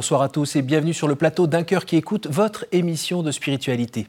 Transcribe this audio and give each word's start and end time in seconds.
Bonsoir 0.00 0.22
à 0.22 0.30
tous 0.30 0.56
et 0.56 0.62
bienvenue 0.62 0.94
sur 0.94 1.08
le 1.08 1.14
plateau 1.14 1.46
d'un 1.46 1.62
cœur 1.62 1.84
qui 1.84 1.94
écoute 1.94 2.26
votre 2.26 2.64
émission 2.72 3.22
de 3.22 3.30
spiritualité. 3.30 4.06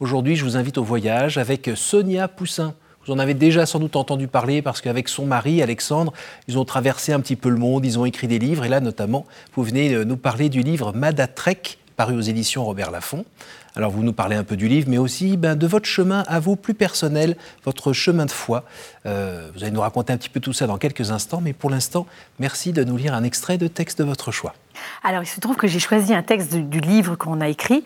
Aujourd'hui, 0.00 0.34
je 0.34 0.44
vous 0.44 0.56
invite 0.56 0.78
au 0.78 0.82
voyage 0.82 1.38
avec 1.38 1.70
Sonia 1.76 2.26
Poussin. 2.26 2.74
Vous 3.06 3.12
en 3.12 3.20
avez 3.20 3.34
déjà 3.34 3.64
sans 3.64 3.78
doute 3.78 3.94
entendu 3.94 4.26
parler 4.26 4.62
parce 4.62 4.80
qu'avec 4.80 5.08
son 5.08 5.26
mari, 5.26 5.62
Alexandre, 5.62 6.12
ils 6.48 6.58
ont 6.58 6.64
traversé 6.64 7.12
un 7.12 7.20
petit 7.20 7.36
peu 7.36 7.50
le 7.50 7.56
monde, 7.56 7.86
ils 7.86 8.00
ont 8.00 8.04
écrit 8.04 8.26
des 8.26 8.40
livres 8.40 8.64
et 8.64 8.68
là 8.68 8.80
notamment, 8.80 9.26
vous 9.54 9.62
venez 9.62 10.04
nous 10.04 10.16
parler 10.16 10.48
du 10.48 10.62
livre 10.62 10.92
Madatrek, 10.92 11.78
paru 11.98 12.14
aux 12.14 12.20
éditions 12.20 12.64
Robert 12.64 12.92
Laffont. 12.92 13.24
Alors 13.74 13.90
vous 13.90 14.04
nous 14.04 14.12
parlez 14.12 14.36
un 14.36 14.44
peu 14.44 14.56
du 14.56 14.68
livre, 14.68 14.88
mais 14.88 14.98
aussi 14.98 15.36
ben, 15.36 15.56
de 15.56 15.66
votre 15.66 15.86
chemin 15.86 16.22
à 16.28 16.38
vous 16.38 16.54
plus 16.54 16.72
personnel, 16.72 17.36
votre 17.64 17.92
chemin 17.92 18.24
de 18.24 18.30
foi. 18.30 18.62
Euh, 19.04 19.50
vous 19.52 19.64
allez 19.64 19.72
nous 19.72 19.80
raconter 19.80 20.12
un 20.12 20.16
petit 20.16 20.28
peu 20.28 20.38
tout 20.38 20.52
ça 20.52 20.68
dans 20.68 20.78
quelques 20.78 21.10
instants, 21.10 21.40
mais 21.42 21.52
pour 21.52 21.70
l'instant, 21.70 22.06
merci 22.38 22.72
de 22.72 22.84
nous 22.84 22.96
lire 22.96 23.14
un 23.14 23.24
extrait 23.24 23.58
de 23.58 23.66
texte 23.66 23.98
de 23.98 24.04
votre 24.04 24.30
choix. 24.30 24.54
Alors 25.02 25.24
il 25.24 25.26
se 25.26 25.40
trouve 25.40 25.56
que 25.56 25.66
j'ai 25.66 25.80
choisi 25.80 26.14
un 26.14 26.22
texte 26.22 26.54
du, 26.54 26.78
livre 26.78 27.16
qu'on 27.16 27.40
a 27.40 27.48
écrit 27.48 27.82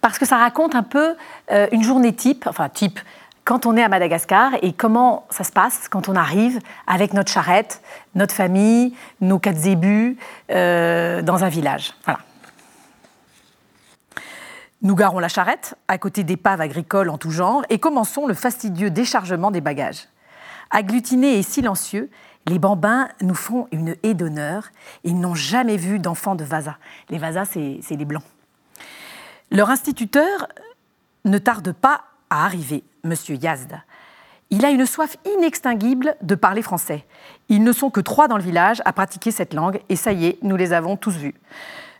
parce 0.00 0.20
que 0.20 0.24
ça 0.24 0.36
raconte 0.36 0.76
un 0.76 0.84
peu 0.84 1.16
euh, 1.50 1.66
une 1.72 1.82
journée 1.82 2.12
type, 2.12 2.46
enfin 2.46 2.68
type, 2.68 3.00
quand 3.44 3.66
on 3.66 3.76
est 3.76 3.82
à 3.82 3.88
Madagascar 3.88 4.52
et 4.62 4.72
comment 4.72 5.26
ça 5.30 5.42
se 5.42 5.50
passe 5.50 5.88
quand 5.90 6.08
on 6.08 6.14
arrive 6.14 6.60
avec 6.86 7.12
notre 7.12 7.32
charrette, 7.32 7.82
notre 8.14 8.34
famille, 8.36 8.94
nos 9.20 9.40
quatre 9.40 9.56
zébus 9.56 10.16
euh, 10.52 11.22
dans 11.22 11.42
un 11.42 11.48
village. 11.48 11.94
Voilà. 12.04 12.20
Nous 14.80 14.94
garons 14.94 15.18
la 15.18 15.28
charrette 15.28 15.74
à 15.88 15.98
côté 15.98 16.22
d'épaves 16.22 16.60
agricoles 16.60 17.10
en 17.10 17.18
tout 17.18 17.32
genre 17.32 17.64
et 17.68 17.80
commençons 17.80 18.26
le 18.26 18.34
fastidieux 18.34 18.90
déchargement 18.90 19.50
des 19.50 19.60
bagages. 19.60 20.08
Agglutinés 20.70 21.38
et 21.38 21.42
silencieux, 21.42 22.10
les 22.46 22.60
bambins 22.60 23.08
nous 23.20 23.34
font 23.34 23.66
une 23.72 23.96
haie 24.02 24.14
d'honneur 24.14 24.70
ils 25.02 25.18
n'ont 25.18 25.34
jamais 25.34 25.76
vu 25.76 25.98
d'enfants 25.98 26.36
de 26.36 26.44
Vasa. 26.44 26.78
Les 27.10 27.18
Vasa, 27.18 27.44
c'est 27.44 27.80
les 27.90 28.04
blancs. 28.04 28.22
Leur 29.50 29.70
instituteur 29.70 30.46
ne 31.24 31.38
tarde 31.38 31.72
pas 31.72 32.04
à 32.30 32.44
arriver, 32.44 32.84
Monsieur 33.02 33.34
Yazd. 33.34 33.80
Il 34.50 34.64
a 34.64 34.70
une 34.70 34.86
soif 34.86 35.16
inextinguible 35.36 36.16
de 36.22 36.34
parler 36.34 36.62
français. 36.62 37.04
Ils 37.48 37.62
ne 37.62 37.72
sont 37.72 37.90
que 37.90 38.00
trois 38.00 38.28
dans 38.28 38.36
le 38.36 38.42
village 38.42 38.80
à 38.84 38.92
pratiquer 38.92 39.30
cette 39.30 39.54
langue, 39.54 39.80
et 39.88 39.96
ça 39.96 40.12
y 40.12 40.26
est, 40.26 40.38
nous 40.42 40.56
les 40.56 40.72
avons 40.72 40.96
tous 40.96 41.16
vus. 41.16 41.34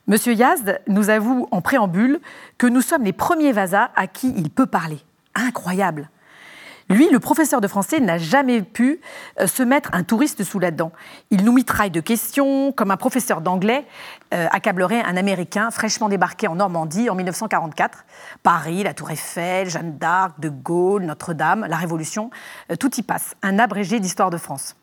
Monsieur 0.08 0.32
Yazd 0.32 0.80
nous 0.86 1.10
avoue 1.10 1.48
en 1.50 1.60
préambule 1.60 2.20
que 2.56 2.66
nous 2.66 2.80
sommes 2.80 3.04
les 3.04 3.12
premiers 3.12 3.52
Vasas 3.52 3.90
à 3.94 4.06
qui 4.06 4.32
il 4.38 4.48
peut 4.48 4.64
parler. 4.64 4.98
Incroyable. 5.34 6.08
Lui, 6.88 7.10
le 7.10 7.20
professeur 7.20 7.60
de 7.60 7.68
français, 7.68 8.00
n'a 8.00 8.16
jamais 8.16 8.62
pu 8.62 9.02
euh, 9.38 9.46
se 9.46 9.62
mettre 9.62 9.90
un 9.92 10.04
touriste 10.04 10.44
sous 10.44 10.58
la 10.58 10.70
dent. 10.70 10.92
Il 11.30 11.44
nous 11.44 11.52
mitraille 11.52 11.90
de 11.90 12.00
questions, 12.00 12.72
comme 12.72 12.90
un 12.90 12.96
professeur 12.96 13.42
d'anglais 13.42 13.86
euh, 14.32 14.46
accablerait 14.50 15.02
un 15.02 15.18
Américain 15.18 15.70
fraîchement 15.70 16.08
débarqué 16.08 16.48
en 16.48 16.54
Normandie 16.54 17.10
en 17.10 17.14
1944. 17.14 18.06
Paris, 18.42 18.84
la 18.84 18.94
Tour 18.94 19.10
Eiffel, 19.10 19.68
Jeanne 19.68 19.98
d'Arc, 19.98 20.40
De 20.40 20.48
Gaulle, 20.48 21.02
Notre-Dame, 21.02 21.66
la 21.68 21.76
Révolution, 21.76 22.30
euh, 22.72 22.76
tout 22.76 22.94
y 22.96 23.02
passe. 23.02 23.34
Un 23.42 23.58
abrégé 23.58 24.00
d'histoire 24.00 24.30
de 24.30 24.38
France. 24.38 24.74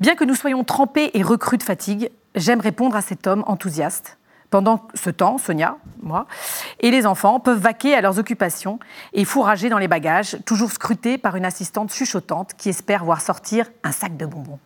Bien 0.00 0.16
que 0.16 0.24
nous 0.24 0.34
soyons 0.34 0.64
trempés 0.64 1.10
et 1.12 1.22
recrues 1.22 1.58
de 1.58 1.62
fatigue, 1.62 2.10
j'aime 2.34 2.60
répondre 2.60 2.96
à 2.96 3.02
cet 3.02 3.26
homme 3.26 3.44
enthousiaste. 3.46 4.18
Pendant 4.50 4.86
ce 4.94 5.10
temps, 5.10 5.38
Sonia, 5.38 5.78
moi, 6.00 6.26
et 6.78 6.92
les 6.92 7.06
enfants 7.06 7.40
peuvent 7.40 7.58
vaquer 7.58 7.94
à 7.94 8.00
leurs 8.00 8.20
occupations 8.20 8.78
et 9.12 9.24
fourrager 9.24 9.68
dans 9.68 9.78
les 9.78 9.88
bagages, 9.88 10.36
toujours 10.46 10.70
scrutés 10.70 11.18
par 11.18 11.34
une 11.34 11.44
assistante 11.44 11.92
chuchotante 11.92 12.52
qui 12.56 12.68
espère 12.68 13.04
voir 13.04 13.20
sortir 13.20 13.66
un 13.82 13.90
sac 13.90 14.16
de 14.16 14.26
bonbons. 14.26 14.60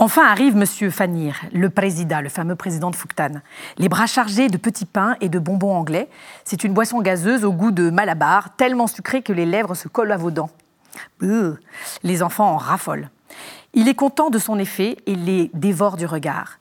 Enfin 0.00 0.24
arrive 0.26 0.56
M. 0.56 0.90
Fanir, 0.90 1.40
le 1.52 1.70
président, 1.70 2.20
le 2.20 2.28
fameux 2.28 2.54
président 2.54 2.90
de 2.90 2.96
Fuktan. 2.96 3.40
Les 3.78 3.88
bras 3.88 4.06
chargés 4.06 4.48
de 4.48 4.56
petits 4.56 4.84
pains 4.84 5.16
et 5.20 5.28
de 5.28 5.40
bonbons 5.40 5.74
anglais. 5.74 6.08
C'est 6.44 6.62
une 6.62 6.72
boisson 6.72 7.00
gazeuse 7.00 7.44
au 7.44 7.52
goût 7.52 7.72
de 7.72 7.90
malabar, 7.90 8.54
tellement 8.56 8.86
sucrée 8.86 9.22
que 9.22 9.32
les 9.32 9.46
lèvres 9.46 9.74
se 9.74 9.88
collent 9.88 10.12
à 10.12 10.16
vos 10.16 10.30
dents. 10.30 10.50
les 11.20 12.22
enfants 12.22 12.52
en 12.52 12.56
raffolent. 12.56 13.10
Il 13.74 13.88
est 13.88 13.94
content 13.94 14.30
de 14.30 14.38
son 14.38 14.58
effet 14.58 14.96
et 15.06 15.14
les 15.14 15.50
dévore 15.54 15.96
du 15.96 16.06
regard. 16.06 16.58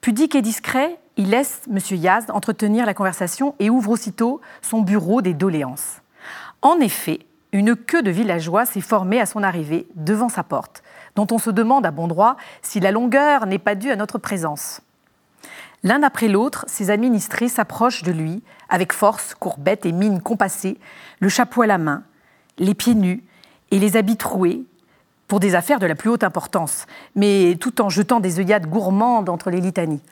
Pudique 0.00 0.34
et 0.34 0.42
discret, 0.42 0.98
il 1.16 1.30
laisse 1.30 1.62
M. 1.70 1.78
Yazd 1.96 2.30
entretenir 2.30 2.86
la 2.86 2.94
conversation 2.94 3.54
et 3.58 3.70
ouvre 3.70 3.90
aussitôt 3.90 4.40
son 4.60 4.82
bureau 4.82 5.22
des 5.22 5.34
doléances. 5.34 6.02
En 6.60 6.78
effet, 6.80 7.20
une 7.52 7.76
queue 7.76 8.02
de 8.02 8.10
villageois 8.10 8.64
s'est 8.64 8.80
formée 8.80 9.20
à 9.20 9.26
son 9.26 9.42
arrivée 9.42 9.86
devant 9.94 10.28
sa 10.28 10.42
porte, 10.42 10.82
dont 11.16 11.26
on 11.30 11.38
se 11.38 11.50
demande 11.50 11.84
à 11.84 11.90
bon 11.90 12.08
droit 12.08 12.36
si 12.62 12.80
la 12.80 12.92
longueur 12.92 13.46
n'est 13.46 13.58
pas 13.58 13.74
due 13.74 13.90
à 13.90 13.96
notre 13.96 14.18
présence. 14.18 14.80
L'un 15.82 16.02
après 16.02 16.28
l'autre, 16.28 16.64
ses 16.68 16.90
administrés 16.90 17.48
s'approchent 17.48 18.04
de 18.04 18.12
lui, 18.12 18.42
avec 18.68 18.92
force, 18.92 19.34
courbette 19.34 19.84
et 19.84 19.92
mine 19.92 20.22
compassée, 20.22 20.78
le 21.18 21.28
chapeau 21.28 21.62
à 21.62 21.66
la 21.66 21.78
main, 21.78 22.04
les 22.58 22.74
pieds 22.74 22.94
nus 22.94 23.24
et 23.70 23.78
les 23.78 23.96
habits 23.96 24.16
troués, 24.16 24.64
pour 25.32 25.40
des 25.40 25.54
affaires 25.54 25.78
de 25.78 25.86
la 25.86 25.94
plus 25.94 26.10
haute 26.10 26.24
importance, 26.24 26.84
mais 27.16 27.56
tout 27.58 27.80
en 27.80 27.88
jetant 27.88 28.20
des 28.20 28.38
œillades 28.38 28.66
gourmandes 28.66 29.30
entre 29.30 29.48
les 29.48 29.62
litanies. 29.62 30.02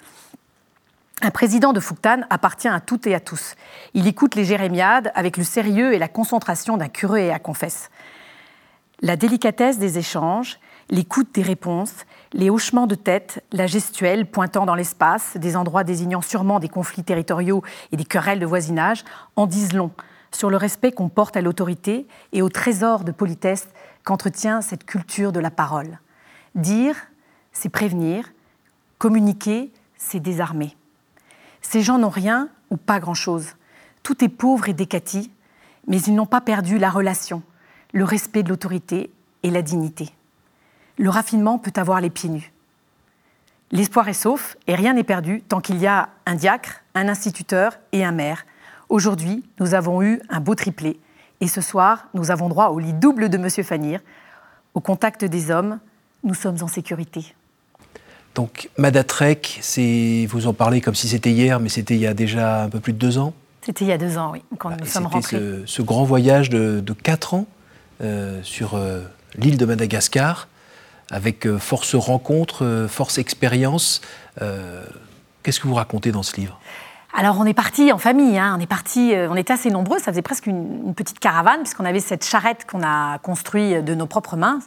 Un 1.20 1.30
président 1.30 1.74
de 1.74 1.80
Fuktan 1.80 2.22
appartient 2.30 2.68
à 2.68 2.80
toutes 2.80 3.06
et 3.06 3.14
à 3.14 3.20
tous. 3.20 3.54
Il 3.92 4.06
écoute 4.06 4.34
les 4.34 4.46
jérémiades 4.46 5.12
avec 5.14 5.36
le 5.36 5.44
sérieux 5.44 5.92
et 5.92 5.98
la 5.98 6.08
concentration 6.08 6.78
d'un 6.78 6.88
et 7.16 7.30
à 7.30 7.38
confesse. 7.38 7.90
La 9.02 9.16
délicatesse 9.16 9.78
des 9.78 9.98
échanges, 9.98 10.58
l'écoute 10.88 11.34
des 11.34 11.42
réponses, 11.42 12.06
les 12.32 12.48
hochements 12.48 12.86
de 12.86 12.94
tête, 12.94 13.44
la 13.52 13.66
gestuelle 13.66 14.24
pointant 14.24 14.64
dans 14.64 14.74
l'espace, 14.74 15.36
des 15.36 15.54
endroits 15.54 15.84
désignant 15.84 16.22
sûrement 16.22 16.60
des 16.60 16.70
conflits 16.70 17.04
territoriaux 17.04 17.62
et 17.92 17.98
des 17.98 18.06
querelles 18.06 18.40
de 18.40 18.46
voisinage, 18.46 19.04
en 19.36 19.46
disent 19.46 19.74
long 19.74 19.90
sur 20.32 20.48
le 20.48 20.56
respect 20.56 20.92
qu'on 20.92 21.08
porte 21.08 21.36
à 21.36 21.42
l'autorité 21.42 22.06
et 22.32 22.40
au 22.40 22.48
trésor 22.48 23.04
de 23.04 23.12
politesse 23.12 23.68
qu'entretient 24.04 24.62
cette 24.62 24.84
culture 24.84 25.32
de 25.32 25.40
la 25.40 25.50
parole. 25.50 25.98
Dire, 26.54 26.96
c'est 27.52 27.68
prévenir, 27.68 28.32
communiquer, 28.98 29.72
c'est 29.96 30.20
désarmer. 30.20 30.76
Ces 31.62 31.82
gens 31.82 31.98
n'ont 31.98 32.08
rien 32.08 32.48
ou 32.70 32.76
pas 32.76 33.00
grand-chose. 33.00 33.54
Tout 34.02 34.24
est 34.24 34.28
pauvre 34.28 34.68
et 34.68 34.74
décati, 34.74 35.30
mais 35.86 36.00
ils 36.00 36.14
n'ont 36.14 36.26
pas 36.26 36.40
perdu 36.40 36.78
la 36.78 36.90
relation, 36.90 37.42
le 37.92 38.04
respect 38.04 38.42
de 38.42 38.48
l'autorité 38.48 39.12
et 39.42 39.50
la 39.50 39.62
dignité. 39.62 40.10
Le 40.98 41.10
raffinement 41.10 41.58
peut 41.58 41.72
avoir 41.76 42.00
les 42.00 42.10
pieds 42.10 42.30
nus. 42.30 42.52
L'espoir 43.72 44.08
est 44.08 44.14
sauf 44.14 44.56
et 44.66 44.74
rien 44.74 44.94
n'est 44.94 45.04
perdu 45.04 45.42
tant 45.42 45.60
qu'il 45.60 45.78
y 45.78 45.86
a 45.86 46.10
un 46.26 46.34
diacre, 46.34 46.82
un 46.94 47.08
instituteur 47.08 47.78
et 47.92 48.04
un 48.04 48.12
maire. 48.12 48.44
Aujourd'hui, 48.88 49.44
nous 49.60 49.74
avons 49.74 50.02
eu 50.02 50.20
un 50.28 50.40
beau 50.40 50.54
triplé 50.54 50.98
et 51.40 51.48
ce 51.48 51.60
soir, 51.60 52.06
nous 52.14 52.30
avons 52.30 52.48
droit 52.48 52.68
au 52.68 52.78
lit 52.78 52.92
double 52.92 53.28
de 53.28 53.38
Monsieur 53.38 53.62
Fanir. 53.62 54.00
Au 54.74 54.80
contact 54.80 55.24
des 55.24 55.50
hommes, 55.50 55.78
nous 56.22 56.34
sommes 56.34 56.58
en 56.62 56.68
sécurité. 56.68 57.34
Donc, 58.34 58.70
Madatrek, 58.76 59.58
c'est, 59.60 60.26
vous 60.28 60.46
en 60.46 60.52
parlez 60.52 60.80
comme 60.80 60.94
si 60.94 61.08
c'était 61.08 61.32
hier, 61.32 61.58
mais 61.58 61.68
c'était 61.68 61.94
il 61.94 62.00
y 62.00 62.06
a 62.06 62.14
déjà 62.14 62.62
un 62.62 62.68
peu 62.68 62.78
plus 62.78 62.92
de 62.92 62.98
deux 62.98 63.18
ans 63.18 63.34
C'était 63.62 63.84
il 63.84 63.88
y 63.88 63.92
a 63.92 63.98
deux 63.98 64.18
ans, 64.18 64.30
oui, 64.32 64.42
quand 64.58 64.70
nous 64.70 64.86
sommes 64.86 65.06
rentrés. 65.06 65.36
Ce, 65.36 65.62
ce, 65.66 65.82
grand 65.82 66.04
voyage 66.04 66.50
de, 66.50 66.84
quatre 67.02 67.34
ans 67.34 67.46
euh, 68.02 68.40
sur 68.42 68.74
euh, 68.74 69.02
l'île 69.34 69.56
de 69.56 69.64
Madagascar, 69.64 70.46
avec 71.10 71.46
euh, 71.46 71.58
force 71.58 71.96
rencontre, 71.96 72.86
force 72.88 73.18
expérience. 73.18 74.00
Qu'est-ce 75.42 75.58
que 75.58 75.66
vous 75.66 75.74
racontez 75.74 76.12
dans 76.12 76.22
ce 76.22 76.36
livre? 76.36 76.60
Alors 77.12 77.38
on 77.40 77.44
est 77.44 77.54
parti 77.54 77.92
en 77.92 77.98
famille, 77.98 78.38
hein. 78.38 78.54
on 78.56 78.60
est 78.60 78.66
parti, 78.66 79.14
euh, 79.14 79.28
on 79.30 79.36
était 79.36 79.52
assez 79.52 79.70
nombreux, 79.70 79.98
ça 79.98 80.12
faisait 80.12 80.22
presque 80.22 80.46
une, 80.46 80.94
petite 80.94 81.18
caravane 81.18 81.60
puisqu'on 81.60 81.84
avait 81.84 82.00
cette 82.00 82.24
charrette 82.24 82.66
qu'on 82.66 82.82
a 82.82 83.18
construite 83.18 83.84
de 83.84 83.94
nos 83.94 84.06
propres 84.06 84.36
mains 84.36 84.60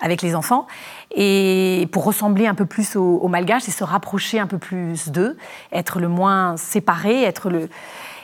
avec 0.00 0.22
les 0.22 0.34
enfants 0.34 0.66
et 1.14 1.88
pour 1.92 2.04
ressembler 2.04 2.46
un 2.46 2.54
peu 2.54 2.66
plus 2.66 2.96
aux, 2.96 3.28
Malgaches 3.28 3.68
et 3.68 3.72
se 3.72 3.84
rapprocher 3.84 4.38
un 4.38 4.46
peu 4.46 4.58
plus 4.58 5.08
d'eux, 5.08 5.36
être 5.72 5.98
le 5.98 6.08
moins 6.08 6.56
séparés, 6.56 7.22
être 7.22 7.50
le 7.50 7.68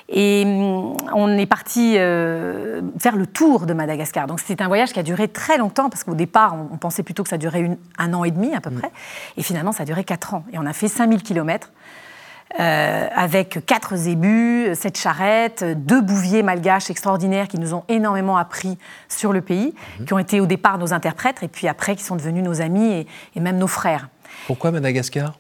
et 0.09 0.45
mm, 0.45 0.97
on 1.15 1.39
est 1.39 1.47
parti 1.47 1.95
euh, 1.97 2.83
faire 2.99 3.17
le 3.17 3.27
tour 3.27 3.67
de 3.67 3.73
Madagascar. 3.73 4.27
Donc 4.27 4.41
c'était 4.41 4.63
un 4.63 4.69
voyage 4.69 4.93
qui 4.93 5.01
a 5.01 5.03
duré 5.03 5.29
très 5.29 5.57
longtemps, 5.57 5.89
parce 5.89 6.05
qu'au 6.05 6.15
départ, 6.15 6.55
on, 6.55 6.77
pensait 6.77 7.03
plutôt 7.03 7.23
que 7.23 7.31
ça 7.31 7.39
durait 7.39 7.79
un 7.99 8.15
an 8.15 8.25
et 8.25 8.31
demi 8.31 8.55
à 8.55 8.61
peu 8.61 8.71
mm. 8.71 8.79
près. 8.79 8.93
Et 9.37 9.43
finalement, 9.43 9.73
ça 9.73 9.85
a 9.85 9.87
duré 9.87 10.05
quatre 10.05 10.35
ans. 10.35 10.45
Et 10.53 10.59
on 10.59 10.67
a 10.67 10.73
fait 10.73 10.89
5000 10.89 11.23
kilomètres 11.23 11.71
euh, 12.61 13.09
avec 13.15 13.65
quatre 13.67 13.97
zébus, 13.97 14.75
sept 14.75 14.99
charrettes, 14.99 15.65
deux 15.65 16.01
bouviers 16.03 16.43
malgaches 16.43 16.91
extraordinaires 16.91 17.49
qui 17.49 17.59
nous 17.59 17.75
ont 17.75 17.85
énormément 17.89 18.37
appris 18.37 18.79
sur 19.09 19.33
le 19.33 19.41
pays, 19.41 19.75
mhm. 19.99 20.07
qui 20.07 20.13
ont 20.13 20.19
été 20.19 20.41
au 20.41 20.47
départ 20.47 20.79
nos 20.79 20.93
interprètes 20.93 21.43
et 21.43 21.49
puis 21.49 21.69
après 21.69 21.97
qui 21.97 22.05
sont 22.05 22.17
devenus 22.17 22.45
nos 22.45 22.61
amis 22.61 23.07
et, 23.35 23.41
même 23.41 23.59
nos 23.59 23.67
frères. 23.67 24.09
Pourquoi 24.47 24.71
Madagascar? 24.71 25.39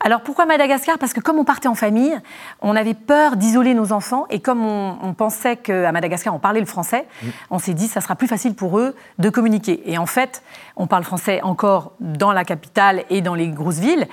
Alors 0.00 0.22
pourquoi 0.22 0.46
Madagascar? 0.46 0.98
Parce 0.98 1.12
que 1.12 1.20
comme 1.20 1.38
on 1.38 1.44
partait 1.44 1.68
en 1.68 1.74
famille, 1.74 2.18
on 2.60 2.74
avait 2.74 2.94
peur 2.94 3.36
d'isoler 3.36 3.74
nos 3.74 3.92
enfants 3.92 4.26
et 4.30 4.40
comme 4.40 4.64
on, 4.64 5.14
pensait 5.14 5.56
qu'à 5.56 5.92
Madagascar 5.92 6.34
on 6.34 6.38
parlait 6.38 6.60
le 6.60 6.66
français, 6.66 7.06
mm. 7.22 7.28
on 7.50 7.58
s'est 7.58 7.74
dit 7.74 7.86
que 7.86 7.92
ça 7.92 8.00
sera 8.00 8.16
plus 8.16 8.26
facile 8.26 8.54
pour 8.54 8.78
eux 8.78 8.96
de 9.18 9.28
communiquer. 9.28 9.82
Et 9.86 9.98
en 9.98 10.06
fait, 10.06 10.42
on 10.76 10.86
parle 10.86 11.04
français 11.04 11.40
encore 11.42 11.92
dans 12.00 12.32
la 12.32 12.44
capitale 12.44 13.04
et 13.10 13.20
dans 13.20 13.34
les 13.34 13.48
grosses 13.48 13.78
villes 13.78 14.08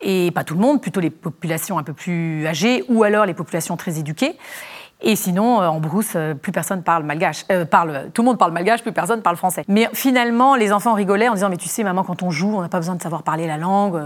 et 0.00 0.30
pas 0.30 0.44
tout 0.44 0.54
le 0.54 0.60
monde, 0.60 0.80
plutôt 0.80 1.00
les 1.00 1.10
populations 1.10 1.78
un 1.78 1.82
peu 1.82 1.92
plus 1.92 2.46
âgées 2.46 2.84
ou 2.88 3.02
alors 3.02 3.26
les 3.26 3.34
populations 3.34 3.76
très 3.76 3.98
éduquées. 3.98 4.36
Et 5.00 5.14
sinon, 5.14 5.60
euh, 5.60 5.66
en 5.66 5.78
brousse, 5.78 6.12
euh, 6.16 6.34
plus 6.34 6.50
personne 6.50 6.82
parle 6.82 7.04
malgache. 7.04 7.44
Euh, 7.52 7.64
parle, 7.64 8.10
tout 8.12 8.22
le 8.22 8.26
monde 8.26 8.38
parle 8.38 8.52
malgache, 8.52 8.82
plus 8.82 8.92
personne 8.92 9.22
parle 9.22 9.36
français. 9.36 9.64
Mais 9.68 9.88
finalement, 9.92 10.56
les 10.56 10.72
enfants 10.72 10.94
rigolaient 10.94 11.28
en 11.28 11.34
disant 11.34 11.50
Mais 11.50 11.56
tu 11.56 11.68
sais, 11.68 11.84
maman, 11.84 12.02
quand 12.02 12.22
on 12.22 12.30
joue, 12.30 12.56
on 12.56 12.62
n'a 12.62 12.68
pas 12.68 12.78
besoin 12.78 12.96
de 12.96 13.02
savoir 13.02 13.22
parler 13.22 13.46
la 13.46 13.58
langue, 13.58 14.00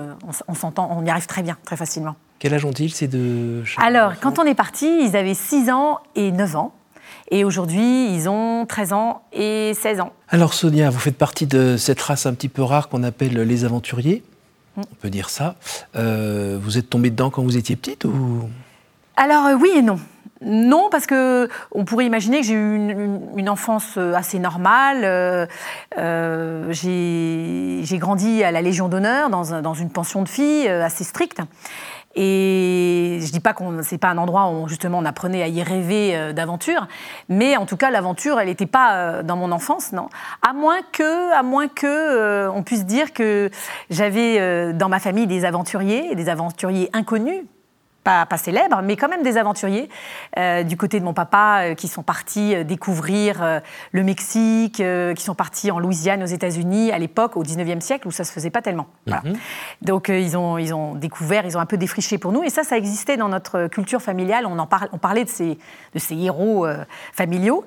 on, 0.49 0.55
s'entend, 0.55 0.91
on 0.95 1.05
y 1.05 1.11
arrive 1.11 1.27
très 1.27 1.43
bien, 1.43 1.57
très 1.65 1.77
facilement. 1.77 2.15
Quel 2.39 2.53
âge 2.53 2.65
ont-ils 2.65 2.93
ces 2.93 3.09
deux 3.09 3.65
Alors, 3.79 4.15
quand 4.21 4.39
on 4.39 4.45
est 4.45 4.55
parti, 4.55 5.05
ils 5.05 5.17
avaient 5.17 5.35
6 5.35 5.71
ans 5.71 6.01
et 6.15 6.31
9 6.31 6.57
ans. 6.57 6.73
Et 7.31 7.45
aujourd'hui, 7.45 8.15
ils 8.15 8.29
ont 8.29 8.67
13 8.67 8.93
ans 8.93 9.23
et 9.33 9.73
16 9.75 10.01
ans. 10.01 10.13
Alors, 10.29 10.53
Sonia, 10.53 10.91
vous 10.91 10.99
faites 10.99 11.17
partie 11.17 11.47
de 11.47 11.77
cette 11.79 12.01
race 12.03 12.27
un 12.27 12.35
petit 12.35 12.49
peu 12.49 12.63
rare 12.63 12.89
qu'on 12.89 13.03
appelle 13.03 13.35
les 13.35 13.65
aventuriers. 13.65 14.23
Mm. 14.77 14.81
On 14.81 14.95
peut 14.97 15.11
dire 15.11 15.31
ça. 15.31 15.55
vous 15.95 16.79
êtes 16.79 16.91
tombée 16.91 17.11
dedans 17.11 17.31
quand 17.31 17.43
vous 17.43 17.57
étiez 17.57 17.77
petite 17.77 18.05
ou? 18.05 18.43
Alors, 19.17 19.49
oui 19.59 19.71
et 19.77 19.83
non. 19.83 19.99
Non, 20.45 20.89
parce 20.91 21.07
que 21.07 21.49
on 21.73 21.85
pourrait 21.85 22.07
imaginer 22.07 22.41
que 22.41 22.47
j'ai 22.47 22.55
eu 22.55 22.77
une, 23.37 23.49
enfance 23.49 23.95
euh, 23.97 24.15
assez 24.15 24.39
normale. 24.39 25.03
Euh, 25.05 25.47
euh, 25.99 26.73
j'ai 26.73 27.99
grandi 27.99 28.43
à 28.43 28.51
la 28.51 28.63
Légion 28.63 28.89
d'honneur 28.89 29.31
dans, 29.31 29.75
une 29.75 29.91
pension 29.91 30.23
de 30.23 30.29
filles 30.29 30.69
assez 30.69 31.05
stricte. 31.05 31.41
Et 32.15 33.21
je 33.23 33.33
dis 33.33 33.41
pas 33.41 33.55
qu'on 33.55 33.83
c'est 33.83 33.97
pas 33.97 34.09
un 34.09 34.19
endroit 34.19 34.51
où 34.51 34.69
justement 34.69 34.99
on 34.99 35.05
apprenait 35.07 35.43
à 35.43 35.49
y 35.49 35.63
rêver 35.63 36.35
d'aventure, 36.35 36.87
mais 37.31 37.57
en 37.57 37.65
tout 37.65 37.79
cas 37.79 37.91
l'aventure 37.91 38.39
elle 38.39 38.49
n'était 38.49 38.67
pas 38.67 39.23
dans 39.23 39.37
mon 39.37 39.51
enfance, 39.51 39.93
non. 39.93 40.09
À 40.47 40.53
moins 40.53 40.81
que, 40.93 41.33
à 41.33 41.43
moins 41.43 41.69
que 41.69 42.51
on 42.51 42.63
puisse 42.63 42.85
dire 42.85 43.15
que 43.15 43.51
j'avais 43.89 44.75
dans 44.75 44.91
ma 44.91 44.99
famille 44.99 45.27
des 45.27 45.47
aventuriers, 45.47 46.15
des 46.15 46.29
aventuriers 46.29 46.91
inconnus 46.93 47.45
pas, 48.03 48.27
pas 48.27 48.37
célèbres, 48.37 48.81
mais 48.83 48.97
quand 48.97 49.09
même 49.09 49.23
des 49.23 49.37
aventuriers 49.37 49.89
euh, 50.39 50.63
du 50.63 50.77
côté 50.77 50.99
de 50.99 51.05
mon 51.05 51.15
papa 51.15 51.61
euh, 51.63 51.75
qui 51.75 51.89
sont 51.89 52.03
partis 52.03 52.55
euh, 52.55 52.65
découvrir 52.65 53.61
le 53.93 54.03
Mexique, 54.03 54.83
qui 55.17 55.23
sont 55.23 55.35
partis 55.35 55.71
en 55.71 55.79
Louisiane 55.79 56.23
aux 56.23 56.27
États-Unis 56.27 56.93
à 56.93 56.99
l'époque, 56.99 57.37
au 57.37 57.43
19e 57.43 57.81
siècle, 57.81 58.09
où 58.09 58.11
ça 58.11 58.25
se 58.25 58.33
faisait 58.33 58.51
pas 58.51 58.63
tellement. 58.63 58.87
Mhm. 59.07 59.35
Donc 59.83 60.09
ils, 60.09 60.37
ont, 60.37 60.59
ils 60.59 60.75
ont 60.75 60.95
découvert, 60.95 61.45
ils 61.45 61.57
ont 61.57 61.61
un 61.61 61.67
peu 61.67 61.77
défriché 61.77 62.19
pour 62.19 62.33
nous, 62.33 62.43
et 62.43 62.51
ça, 62.51 62.65
ça 62.65 62.77
existait 62.77 63.17
dans 63.17 63.29
notre 63.29 63.69
culture 63.69 64.03
familiale. 64.03 64.47
On, 64.47 64.59
en 64.59 64.69
on 64.93 64.99
parlait 64.99 65.25
de 65.25 65.29
ces, 65.29 65.59
de 65.95 65.99
ces 65.99 66.17
héros 66.17 66.67
familiaux. 67.13 67.65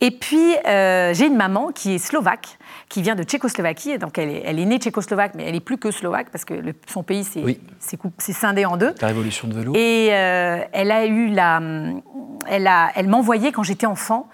Et 0.00 0.10
puis, 0.10 0.54
j'ai 0.64 1.26
une 1.26 1.36
maman 1.36 1.72
qui 1.72 1.94
est 1.94 1.98
slovaque, 1.98 2.58
qui 2.88 3.02
vient 3.02 3.14
de 3.14 3.22
Tchécoslovaquie. 3.22 3.98
Donc, 3.98 4.18
elle 4.18 4.30
est, 4.30 4.42
elle 4.44 4.58
est 4.58 4.64
née 4.64 4.78
tchécoslovaque, 4.78 5.34
mais 5.34 5.44
elle 5.46 5.54
est 5.54 5.60
plus 5.60 5.78
que 5.78 5.90
slovaque 5.90 6.30
parce 6.30 6.44
que 6.44 6.54
son 6.86 7.02
pays 7.02 7.24
s'est 7.24 8.32
scindé 8.32 8.64
en 8.64 8.76
deux. 8.76 8.94
La 9.00 9.08
révolution 9.08 9.48
de 9.48 9.54
vélo. 9.54 9.72
Et 9.74 10.08
euh, 10.12 10.62
elle 10.72 10.90
a 10.90 11.06
eu 11.06 11.28
la, 11.28 11.60
elle 12.48 12.66
a, 12.66 12.90
elle 12.94 13.08
m'envoyait 13.08 13.52
quand 13.52 13.62
j'étais 13.62 13.86
enfant 13.86 14.28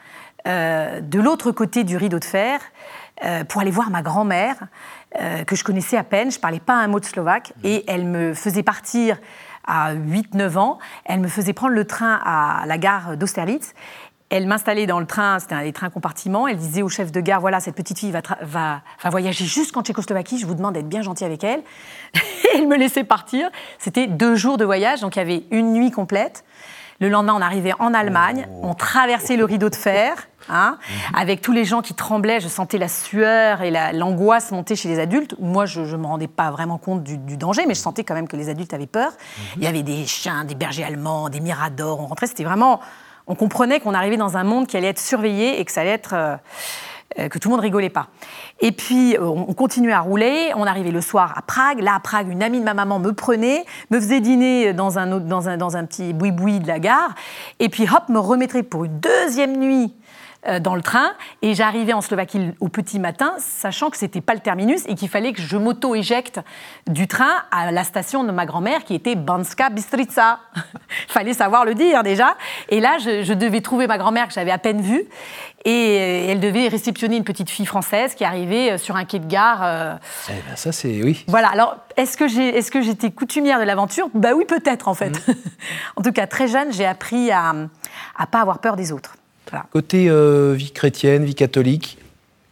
euh, 0.47 1.01
de 1.01 1.21
l'autre 1.21 1.53
côté 1.53 1.85
du 1.85 1.97
rideau 1.97 2.19
de 2.19 2.25
fer 2.25 2.61
euh, 3.25 3.45
pour 3.45 3.61
aller 3.61 3.71
voir 3.71 3.91
ma 3.91 4.03
grand-mère 4.03 4.57
que 5.47 5.57
je 5.57 5.65
connaissais 5.65 5.97
à 5.97 6.05
peine. 6.05 6.31
Je 6.31 6.39
parlais 6.39 6.61
pas 6.61 6.75
un 6.75 6.89
mot 6.89 7.01
de 7.01 7.07
slovaque 7.07 7.55
mmh. 7.57 7.61
et 7.67 7.85
elle 7.87 8.05
me 8.05 8.35
faisait 8.35 8.63
partir 8.63 9.17
à 9.67 9.95
8-9 9.95 10.59
ans. 10.59 10.79
Elle 11.07 11.21
me 11.21 11.29
faisait 11.29 11.55
prendre 11.55 11.73
le 11.73 11.87
train 11.87 12.21
à 12.23 12.65
la 12.67 12.77
gare 12.77 13.17
d'Austerlitz 13.17 13.73
elle 14.31 14.47
m'installait 14.47 14.87
dans 14.87 14.99
le 14.99 15.07
train, 15.07 15.39
c'était 15.39 15.55
un 15.55 15.63
des 15.63 15.73
trains 15.73 15.91
compartiments. 15.91 16.49
Elle 16.49 16.57
disait 16.57 16.83
au 16.83 16.89
chef 16.89 17.13
de 17.13 17.21
gare 17.21 17.41
voilà, 17.41 17.61
cette 17.61 17.77
petite 17.77 17.99
fille 17.99 18.11
va, 18.11 18.23
va, 18.43 18.83
voyager 19.11 19.45
jusqu'en 19.45 19.83
Tchécoslovaquie, 19.83 20.39
je 20.39 20.47
vous 20.47 20.55
demande 20.55 20.75
d'être 20.75 20.89
bien 20.89 21.03
gentil 21.03 21.25
avec 21.25 21.45
elle. 21.45 21.63
elle 22.55 22.67
me 22.67 22.77
laissait 22.77 23.05
partir. 23.05 23.49
C'était 23.79 24.07
deux 24.07 24.35
jours 24.35 24.57
de 24.57 24.65
voyage, 24.65 25.01
donc 25.01 25.17
il 25.17 25.21
y 25.21 25.23
avait 25.23 25.45
une 25.51 25.73
nuit 25.73 25.91
complète. 25.91 26.45
Le 26.99 27.11
lendemain, 27.11 27.35
on 27.37 27.43
arrivait 27.43 27.75
en 27.79 27.93
Allemagne, 27.93 28.49
oh. 28.51 28.61
on 28.63 28.75
traversait 28.75 29.37
le 29.37 29.45
rideau 29.45 29.69
de 29.69 29.75
fer, 29.75 30.29
hein, 30.49 30.79
mhm. 30.79 31.17
avec 31.19 31.43
tous 31.43 31.53
les 31.53 31.67
gens 31.67 31.83
qui 31.83 31.93
tremblaient. 31.95 32.41
Je 32.41 32.49
sentais 32.49 32.79
la 32.79 32.89
sueur 32.89 33.61
et 33.61 33.71
l'angoisse 33.93 34.51
monter 34.51 34.77
chez 34.77 34.89
les 34.89 34.99
adultes. 34.99 35.37
Moi, 35.39 35.67
je 35.67 35.83
ne 35.83 35.97
me 35.97 36.07
rendais 36.07 36.27
pas 36.27 36.51
vraiment 36.51 36.79
compte 36.79 37.05
du, 37.05 37.37
danger, 37.37 37.67
mais 37.67 37.75
je 37.75 37.81
sentais 37.81 38.03
quand 38.03 38.15
même 38.15 38.29
que 38.29 38.37
les 38.37 38.49
adultes 38.49 38.73
avaient 38.73 38.87
peur. 38.87 39.11
Mhm. 39.11 39.45
Il 39.59 39.65
y 39.65 39.67
avait 39.67 39.83
des 39.83 40.07
chiens, 40.07 40.45
des 40.45 40.55
bergers 40.55 40.85
allemands, 40.85 41.29
des 41.29 41.41
miradors. 41.41 42.01
On 42.01 42.07
rentrait, 42.07 42.27
c'était 42.27 42.45
vraiment 42.45 42.81
on 43.27 43.35
comprenait 43.35 43.81
qu'on 43.81 43.95
arrivait 43.95 44.17
dans 44.17 44.37
un 44.37 44.45
monde 44.45 44.67
qui 44.67 44.77
allait 44.77 44.89
être 44.89 45.01
surveillé 45.01 45.61
et 45.61 45.65
que 45.65 45.73
euh, 46.13 46.37
euh, 47.19 47.29
tout 47.29 47.49
le 47.49 47.51
monde 47.51 47.61
rigolait 47.61 47.91
pas. 47.91 48.09
Et 48.61 48.73
puis, 48.73 49.17
euh, 49.17 49.25
on 49.25 49.53
continuait 49.53 49.93
à 49.93 50.01
rouler. 50.01 50.53
On 50.55 50.65
arrivait 50.65 50.93
le 50.93 51.01
soir 51.01 51.35
à 51.37 51.43
Prague. 51.43 51.81
Là, 51.81 51.95
à 51.97 52.01
Prague, 52.01 52.29
une 52.31 52.43
amie 52.43 52.61
de 52.61 52.65
ma 52.65 52.75
maman 52.75 52.99
me 52.99 53.13
prenait, 53.13 53.65
me 53.91 53.99
faisait 53.99 54.21
dîner 54.21 54.73
dans 54.73 54.99
un, 54.99 55.19
dans 55.19 55.77
un, 55.77 55.85
petit 55.85 56.13
boui-boui 56.13 56.61
de 56.61 56.69
la 56.69 56.79
gare. 56.79 57.15
Et 57.59 57.69
puis, 57.69 57.85
hop, 57.85 58.09
me 58.09 58.19
remettrait 58.19 58.63
pour 58.63 58.85
une 58.85 59.01
deuxième 59.01 59.57
nuit 59.57 59.95
dans 60.61 60.75
le 60.75 60.83
train 60.83 61.13
et 61.43 61.55
j'arrivais 61.55 61.93
en 61.93 62.01
Slovaquie 62.01 62.53
au 62.61 62.69
petit 62.69 62.99
matin, 62.99 63.35
sachant 63.39 63.91
que 63.91 63.97
c'était 63.97 64.21
pas 64.21 64.35
le 64.35 64.41
terminus 64.41 64.85
et 64.87 64.95
qu'il 64.95 65.09
fallait 65.09 65.33
que 65.33 65.43
je 65.43 65.57
m'auto-éjecte 65.57 66.41
du 66.87 67.09
train 67.09 67.33
à 67.51 67.73
la 67.73 67.85
station 67.85 68.25
de 68.25 68.33
ma 68.33 68.47
grand-mère 68.47 68.85
qui 68.85 68.95
était 68.95 69.15
Banska 69.15 69.71
Bystrica. 69.71 70.41
Il 70.57 70.63
fallait 71.09 71.33
savoir 71.33 71.65
le 71.65 71.75
dire 71.75 72.03
déjà. 72.03 72.37
Et 72.69 72.81
là, 72.81 72.99
je, 72.99 73.33
devais 73.33 73.61
trouver 73.61 73.87
ma 73.87 73.99
grand-mère 73.99 74.29
que 74.29 74.35
j'avais 74.35 74.51
à 74.51 74.59
peine 74.59 74.81
vue 74.81 75.05
et 75.65 75.99
euh, 75.99 76.31
elle 76.31 76.41
devait 76.41 76.69
réceptionner 76.69 77.17
une 77.17 77.25
petite 77.25 77.51
fille 77.51 77.67
française 77.67 78.15
qui 78.15 78.25
arrivait 78.25 78.73
euh, 78.73 78.79
sur 78.79 78.97
un 78.97 79.05
quai 79.05 79.19
de 79.19 79.27
gare. 79.27 79.99
Eh 80.29 80.33
ben 80.49 80.57
ça, 80.57 80.73
c'est 80.73 81.03
oui. 81.03 81.25
Voilà. 81.29 81.49
Alors, 81.49 81.77
est-ce 81.97 82.17
que 82.17 82.29
j'ai, 82.29 82.57
est-ce 82.57 82.71
que 82.71 82.81
j'étais 82.81 83.11
coutumière 83.11 83.59
de 83.59 83.65
l'aventure? 83.65 84.09
Bah 84.15 84.31
oui, 84.35 84.45
peut-être 84.45 84.89
en 84.89 84.95
fait. 84.95 85.11
Mm. 85.11 85.33
en 85.97 86.03
tout 86.03 86.13
cas, 86.13 86.27
très 86.27 86.49
jeune, 86.49 86.73
j'ai 86.73 86.87
appris 86.87 87.31
à 87.31 87.55
à 88.17 88.27
pas 88.27 88.41
avoir 88.41 88.59
peur 88.59 88.77
des 88.77 88.93
autres. 88.93 89.17
Côté 89.73 90.07
euh, 90.09 90.55
vie 90.57 90.73
chrétienne, 90.73 91.25
vie 91.25 91.35
catholique, 91.35 91.99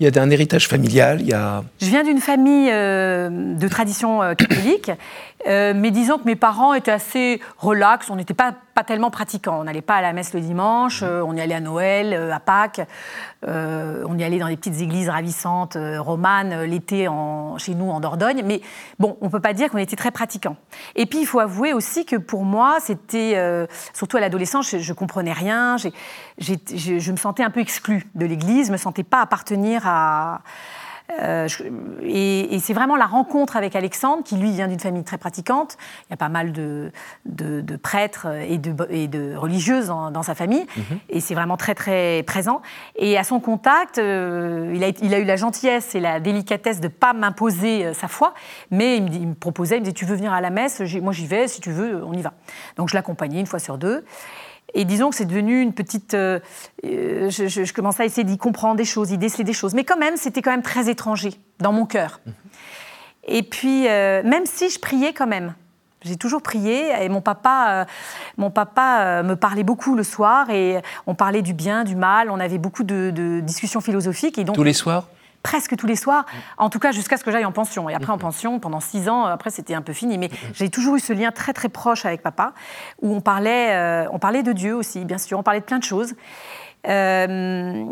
il 0.00 0.12
y 0.12 0.19
a 0.19 0.23
un 0.23 0.31
héritage 0.31 0.69
familial, 0.69 1.20
il 1.20 1.29
y 1.29 1.32
a... 1.32 1.62
Je 1.81 1.87
viens 1.87 2.02
d'une 2.02 2.20
famille 2.20 2.69
euh, 2.70 3.29
de 3.31 3.69
tradition 3.69 4.20
euh, 5.46 5.73
mais 5.75 5.91
disons 5.91 6.19
que 6.19 6.25
mes 6.25 6.37
parents 6.37 6.75
étaient 6.75 6.91
assez 6.91 7.40
relax, 7.59 8.11
on 8.11 8.16
n'était 8.16 8.35
pas 8.35 8.54
pas 8.75 8.83
tellement 8.83 9.11
pratiquant. 9.11 9.61
On 9.61 9.64
n'allait 9.64 9.83
pas 9.83 9.95
à 9.95 10.02
la 10.02 10.12
messe 10.12 10.35
le 10.35 10.40
dimanche, 10.40 11.04
euh, 11.04 11.23
on 11.25 11.37
y 11.37 11.40
allait 11.40 11.54
à 11.54 11.61
Noël, 11.61 12.12
euh, 12.12 12.35
à 12.35 12.40
Pâques, 12.40 12.80
on 13.47 14.18
y 14.18 14.25
allait 14.25 14.38
dans 14.38 14.49
des 14.49 14.57
petites 14.57 14.80
églises 14.80 15.09
ravissantes 15.09 15.76
romanes 15.99 16.62
l'été 16.62 17.07
chez 17.59 17.75
nous 17.75 17.90
en 17.90 18.00
Dordogne. 18.00 18.42
Mais 18.45 18.62
bon, 18.99 19.16
on 19.21 19.28
peut 19.28 19.38
pas 19.38 19.52
dire 19.52 19.71
qu'on 19.71 19.78
était 19.78 19.97
très 19.97 20.11
pratiquant. 20.11 20.57
Et 20.97 21.07
puis 21.07 21.21
il 21.21 21.26
faut 21.26 21.40
avouer 21.40 21.75
aussi 21.75 22.07
que 22.07 22.16
pour 22.16 22.45
moi, 22.45 22.78
c'était 22.80 23.38
surtout 23.92 24.16
à 24.16 24.21
l'adolescence, 24.21 24.71
je, 24.71 24.78
je, 24.78 24.92
comprenais 24.95 25.35
rien, 25.35 25.76
je, 25.76 25.88
je 26.38 27.12
me 27.12 27.16
sentais 27.18 27.42
un 27.42 27.50
peu 27.50 27.61
exclue 27.61 28.07
de 28.14 28.25
l'Église, 28.25 28.68
je 28.68 28.73
me 28.73 28.78
sentais 28.78 29.04
pas 29.04 29.21
appartenir 29.21 29.83
à 29.85 30.40
euh, 31.12 31.49
et, 32.02 32.58
c'est 32.61 32.73
vraiment 32.73 32.96
la 32.96 33.04
rencontre 33.04 33.56
avec 33.56 33.76
Alexandre, 33.76 34.23
qui 34.25 34.37
lui 34.37 34.50
vient 34.52 34.68
d'une 34.68 34.80
famille 34.80 35.04
très 35.04 35.18
pratiquante. 35.18 35.76
Il 36.08 36.12
y 36.12 36.14
a 36.14 36.16
pas 36.16 36.30
mal 36.30 36.52
de, 36.52 36.90
de, 37.26 37.76
prêtres 37.76 38.26
et 38.26 38.56
de, 38.56 38.75
et 38.88 39.06
de 39.06 39.34
religieuses 39.37 39.88
dans, 39.88 40.23
sa 40.23 40.34
famille. 40.34 40.66
Mhm. 40.76 40.99
Et 41.11 41.20
c'est 41.20 41.34
vraiment 41.34 41.56
très, 41.56 41.75
très 41.75 42.23
présent. 42.26 42.62
Et 42.96 43.18
à 43.18 43.25
son 43.25 43.40
contact, 43.40 43.99
euh, 43.99 44.73
il, 44.75 44.82
a, 44.82 44.88
il, 44.88 45.14
a, 45.14 45.18
eu 45.18 45.25
la 45.25 45.37
gentillesse 45.37 45.94
et 45.94 46.00
la 46.00 46.20
délicatesse 46.20 46.80
de 46.80 46.87
ne 46.87 46.92
pas 46.92 47.12
m'imposer 47.12 47.84
euh, 47.84 47.94
sa 47.94 48.08
foi, 48.08 48.32
mais 48.70 48.96
il 48.96 49.02
me, 49.04 49.08
il 49.11 49.28
me, 49.28 49.34
proposait, 49.34 49.76
il 49.76 49.80
me 49.80 49.84
disait 49.84 49.94
Tu 49.94 50.06
veux 50.06 50.16
venir 50.16 50.32
à 50.32 50.40
la 50.40 50.50
messe? 50.50 50.80
Moi, 51.02 51.12
j'y 51.12 51.26
vais. 51.26 51.49
Si 51.49 51.61
tu 51.61 51.70
veux, 51.70 52.02
on 52.04 52.14
y 52.14 52.23
va. 52.23 52.32
Donc, 52.76 52.88
je 52.88 52.94
l'accompagnais 52.94 53.40
une 53.40 53.46
fois 53.46 53.58
sur 53.58 53.76
deux. 53.76 54.04
Et 54.75 54.85
disons 54.85 55.11
que 55.11 55.16
c'est 55.16 55.25
devenu 55.25 55.61
une 55.61 55.73
petite. 55.73 56.14
Euh, 56.14 56.40
euh, 56.85 57.31
je, 57.31 57.73
commençais 57.73 58.02
à 58.02 58.07
essayer 58.07 58.25
d'y 58.25 58.38
comprendre 58.38 58.76
des 58.76 58.85
choses, 58.85 59.09
d'y 59.09 59.19
déceler 59.19 59.45
des 59.45 59.52
choses. 59.52 59.73
Mais 59.75 59.85
quand 59.85 59.97
même, 59.97 60.16
c'était 60.16 60.43
quand 60.43 60.50
même 60.50 60.62
très 60.62 60.90
étranger 60.90 61.31
dans 61.61 61.73
mon 61.73 61.87
cœur. 61.87 62.21
Et 63.26 63.43
puis, 63.43 63.88
euh, 63.88 64.23
même 64.25 64.47
si 64.47 64.69
je 64.69 64.78
priais 64.81 65.12
quand 65.12 65.28
même, 65.28 65.54
j'ai 66.02 66.16
toujours 66.16 66.43
prié 66.43 66.90
et 67.02 67.09
mon 67.09 67.23
papa, 67.23 67.87
mon 68.37 68.50
papa 68.50 69.23
me 69.23 69.37
parlait 69.37 69.62
beaucoup 69.62 69.95
le 69.95 70.02
soir 70.02 70.50
et 70.50 70.83
on 71.07 71.14
parlait 71.14 71.40
du 71.40 71.54
bien, 71.54 71.85
du 71.85 71.97
mal. 71.97 72.28
On 72.31 72.40
avait 72.40 72.59
beaucoup 72.59 72.85
de, 72.85 73.11
de 73.11 73.40
discussions 73.40 73.81
philosophiques 73.81 74.37
et 74.37 74.45
donc 74.45 74.57
tous 74.57 74.64
les 74.64 74.75
soirs? 74.75 75.09
Presque 75.44 75.76
tous 75.76 75.86
les 75.86 75.94
soirs, 75.94 76.24
en 76.58 76.70
tout 76.70 76.80
cas 76.80 76.90
jusqu'à 76.90 77.16
ce 77.16 77.22
que 77.22 77.30
j'aille 77.30 77.44
en 77.44 77.52
pension. 77.52 77.88
Et 77.88 77.94
après, 77.94 78.10
en 78.10 78.18
pension, 78.18 78.58
pendant 78.58 78.80
six 78.80 79.08
ans, 79.08 79.26
après, 79.26 79.50
c'était 79.50 79.74
un 79.74 79.82
peu 79.82 79.92
fini. 79.92 80.18
Mais 80.18 80.30
j'ai 80.54 80.70
toujours 80.70 80.96
eu 80.96 81.00
ce 81.00 81.12
lien 81.12 81.30
très, 81.30 81.52
très 81.52 81.68
proche 81.68 82.04
avec 82.04 82.22
papa, 82.22 82.54
où 83.02 83.14
on 83.14 83.20
parlait, 83.20 83.72
euh, 83.74 84.08
on 84.10 84.18
parlait 84.18 84.42
de 84.42 84.52
Dieu 84.52 84.74
aussi, 84.74 85.04
bien 85.04 85.18
sûr, 85.18 85.38
on 85.38 85.44
parlait 85.44 85.60
de 85.60 85.64
plein 85.64 85.78
de 85.78 85.84
choses. 85.84 86.14
Euh, 86.88 87.84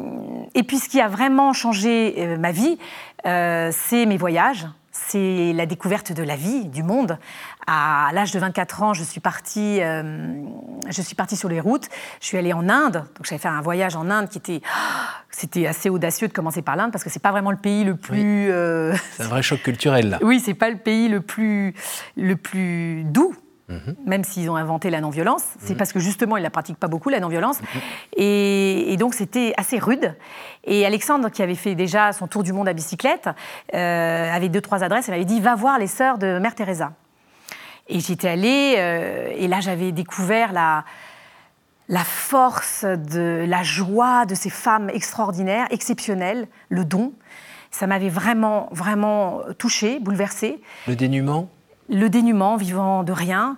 et 0.55 0.63
puis, 0.65 0.79
ce 0.79 0.89
qui 0.89 1.01
a 1.01 1.09
vraiment 1.09 1.53
changé 1.53 2.15
euh, 2.19 2.39
ma 2.39 2.51
vie, 2.53 2.79
c'est 3.23 4.07
mes 4.07 4.17
voyages. 4.17 4.67
C'est 4.93 5.53
la 5.55 5.65
découverte 5.65 6.13
de 6.13 6.23
la 6.23 6.37
vie, 6.37 6.67
du 6.67 6.83
monde. 6.83 7.19
À 7.67 8.11
l'âge 8.13 8.31
de 8.31 8.39
24 8.39 8.83
ans, 8.83 8.95
je 8.95 9.03
suis 9.03 9.21
partie, 9.21 9.83
euh, 9.83 10.35
je 10.89 11.03
suis 11.03 11.15
partie 11.15 11.37
sur 11.37 11.49
les 11.49 11.61
routes. 11.61 11.89
Je 12.21 12.27
suis 12.27 12.37
allée 12.37 12.53
en 12.53 12.69
Inde, 12.69 13.05
donc 13.17 13.25
j'avais 13.25 13.39
fait 13.39 13.49
un 13.49 13.63
voyage 13.63 13.97
en 13.97 14.11
Inde 14.11 14.29
qui 14.29 14.39
était, 14.39 14.61
c'était 15.31 15.67
assez 15.67 15.89
audacieux 15.89 16.29
de 16.29 16.33
commencer 16.33 16.61
par 16.61 16.77
l'Inde 16.77 16.93
parce 16.93 17.05
que 17.05 17.11
c'est 17.11 17.23
pas 17.23 17.31
vraiment 17.31 17.51
le 17.51 17.57
pays 17.57 17.85
le 17.85 17.97
plus. 17.97 18.51
Euh, 18.51 18.95
c'est 19.17 19.25
un 19.25 19.29
vrai 19.29 19.43
choc 19.43 19.63
culturel 19.63 20.11
là. 20.11 20.19
Oui, 20.23 20.41
c'est 20.41 20.55
pas 20.55 20.71
le 20.71 20.77
pays 20.77 21.09
le 21.09 21.23
plus, 21.23 21.75
le 22.17 22.37
plus 22.37 23.05
doux 23.05 23.35
Mhm. 23.73 23.97
même 24.07 24.25
s'ils 24.25 24.51
ont 24.51 24.57
inventé 24.57 24.91
la 24.91 25.01
non-violence. 25.01 25.45
C'est 25.59 25.73
mhm. 25.73 25.77
parce 25.79 25.93
que 25.93 26.01
justement, 26.01 26.37
ils 26.37 26.41
ne 26.41 26.45
la 26.45 26.51
pratiquent 26.51 26.79
pas 26.79 26.89
beaucoup, 26.89 27.09
la 27.09 27.21
non-violence. 27.21 27.61
Mhm. 27.61 27.81
Et, 28.17 28.97
donc, 28.99 29.15
c'était 29.15 29.55
assez 29.57 29.79
rude. 29.79 30.15
Et 30.65 30.87
Alexandre, 30.87 31.31
qui 31.31 31.43
avait 31.43 31.55
fait 31.55 31.75
déjà 31.75 32.13
son 32.13 32.27
tour 32.27 32.43
du 32.43 32.53
monde 32.53 32.69
à 32.69 32.73
bicyclette, 32.73 33.29
euh, 33.75 34.33
avait 34.33 34.49
deux, 34.49 34.61
trois 34.61 34.85
adresses, 34.85 35.09
elle 35.09 35.15
m'avait 35.15 35.25
dit 35.25 35.41
Va 35.41 35.55
voir 35.55 35.79
les 35.79 35.87
sœurs 35.87 36.19
de 36.19 36.39
Mère 36.39 36.55
Teresa. 36.55 36.93
Et 37.89 38.01
j'étais 38.01 38.29
allée, 38.29 38.75
euh, 38.77 39.33
et 39.35 39.49
là, 39.49 39.61
j'avais 39.61 39.91
découvert 39.93 40.53
la, 40.53 40.85
la 41.89 42.05
force, 42.05 42.85
de, 42.85 43.45
la 43.47 43.63
joie 43.63 44.25
de 44.27 44.35
ces 44.35 44.51
femmes 44.51 44.91
extraordinaires, 44.91 45.67
exceptionnelles, 45.71 46.47
le 46.69 46.85
don. 46.85 47.13
Ça 47.71 47.87
m'avait 47.87 48.11
vraiment, 48.11 48.69
vraiment 48.71 49.41
touchée, 49.59 49.99
bouleversée. 49.99 50.61
Le 50.87 50.95
dénuement? 50.95 51.49
Le 51.89 52.09
dénuement, 52.09 52.57
vivant 52.57 53.03
de 53.03 53.13
rien. 53.13 53.57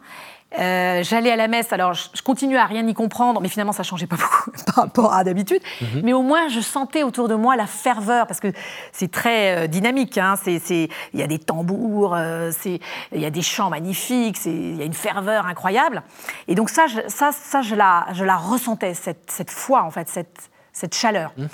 Euh, 0.59 1.02
j'allais 1.02 1.33
à 1.33 1.37
la 1.37 1.49
messe, 1.49 1.73
alors 1.73 1.95
je, 1.95 2.23
continuais 2.23 2.59
à 2.59 2.66
rien 2.66 2.87
y 2.87 2.95
comprendre, 2.95 3.40
mais 3.40 3.49
finalement 3.49 3.73
ça 3.73 3.83
changeait 3.83 4.07
pas 4.07 4.16
beaucoup 4.16 4.50
par 4.66 4.76
rapport 4.76 5.12
à 5.12 5.25
d'habitude. 5.25 5.61
Mhm. 5.81 6.02
Mais 6.04 6.12
au 6.12 6.23
moins 6.23 6.49
je 6.49 6.61
sentais 6.61 7.02
autour 7.02 7.28
de 7.28 7.35
moi 7.35 7.57
la 7.57 7.66
ferveur, 7.66 8.26
parce 8.26 8.40
que 8.40 8.52
c'est 8.93 9.11
très 9.11 9.64
euh, 9.64 9.66
dynamique. 9.66 10.16
Hein. 10.16 10.35
il 10.47 10.88
y 11.14 11.23
a 11.23 11.26
des 11.26 11.38
tambours, 11.38 12.14
euh, 12.14 12.52
il 12.64 13.21
y 13.21 13.26
a 13.26 13.31
des 13.31 13.43
chants 13.43 13.71
magnifiques, 13.71 14.38
il 14.47 14.76
y 14.76 14.83
a 14.83 14.85
une 14.85 14.95
ferveur 14.95 15.47
incroyable. 15.47 16.02
Et 16.47 16.54
donc 16.54 16.71
ça, 16.71 16.87
je, 16.87 17.00
ça, 17.09 17.33
ça 17.33 17.62
je, 17.62 17.75
la, 17.75 18.07
je 18.12 18.25
la 18.25 18.37
ressentais, 18.37 18.95
cette, 18.95 19.31
cette 19.31 19.50
foi 19.50 19.83
en 19.83 19.90
fait, 19.90 20.09
cette, 20.09 20.50
cette 20.73 20.95
chaleur. 20.95 21.33
Mhm. 21.37 21.49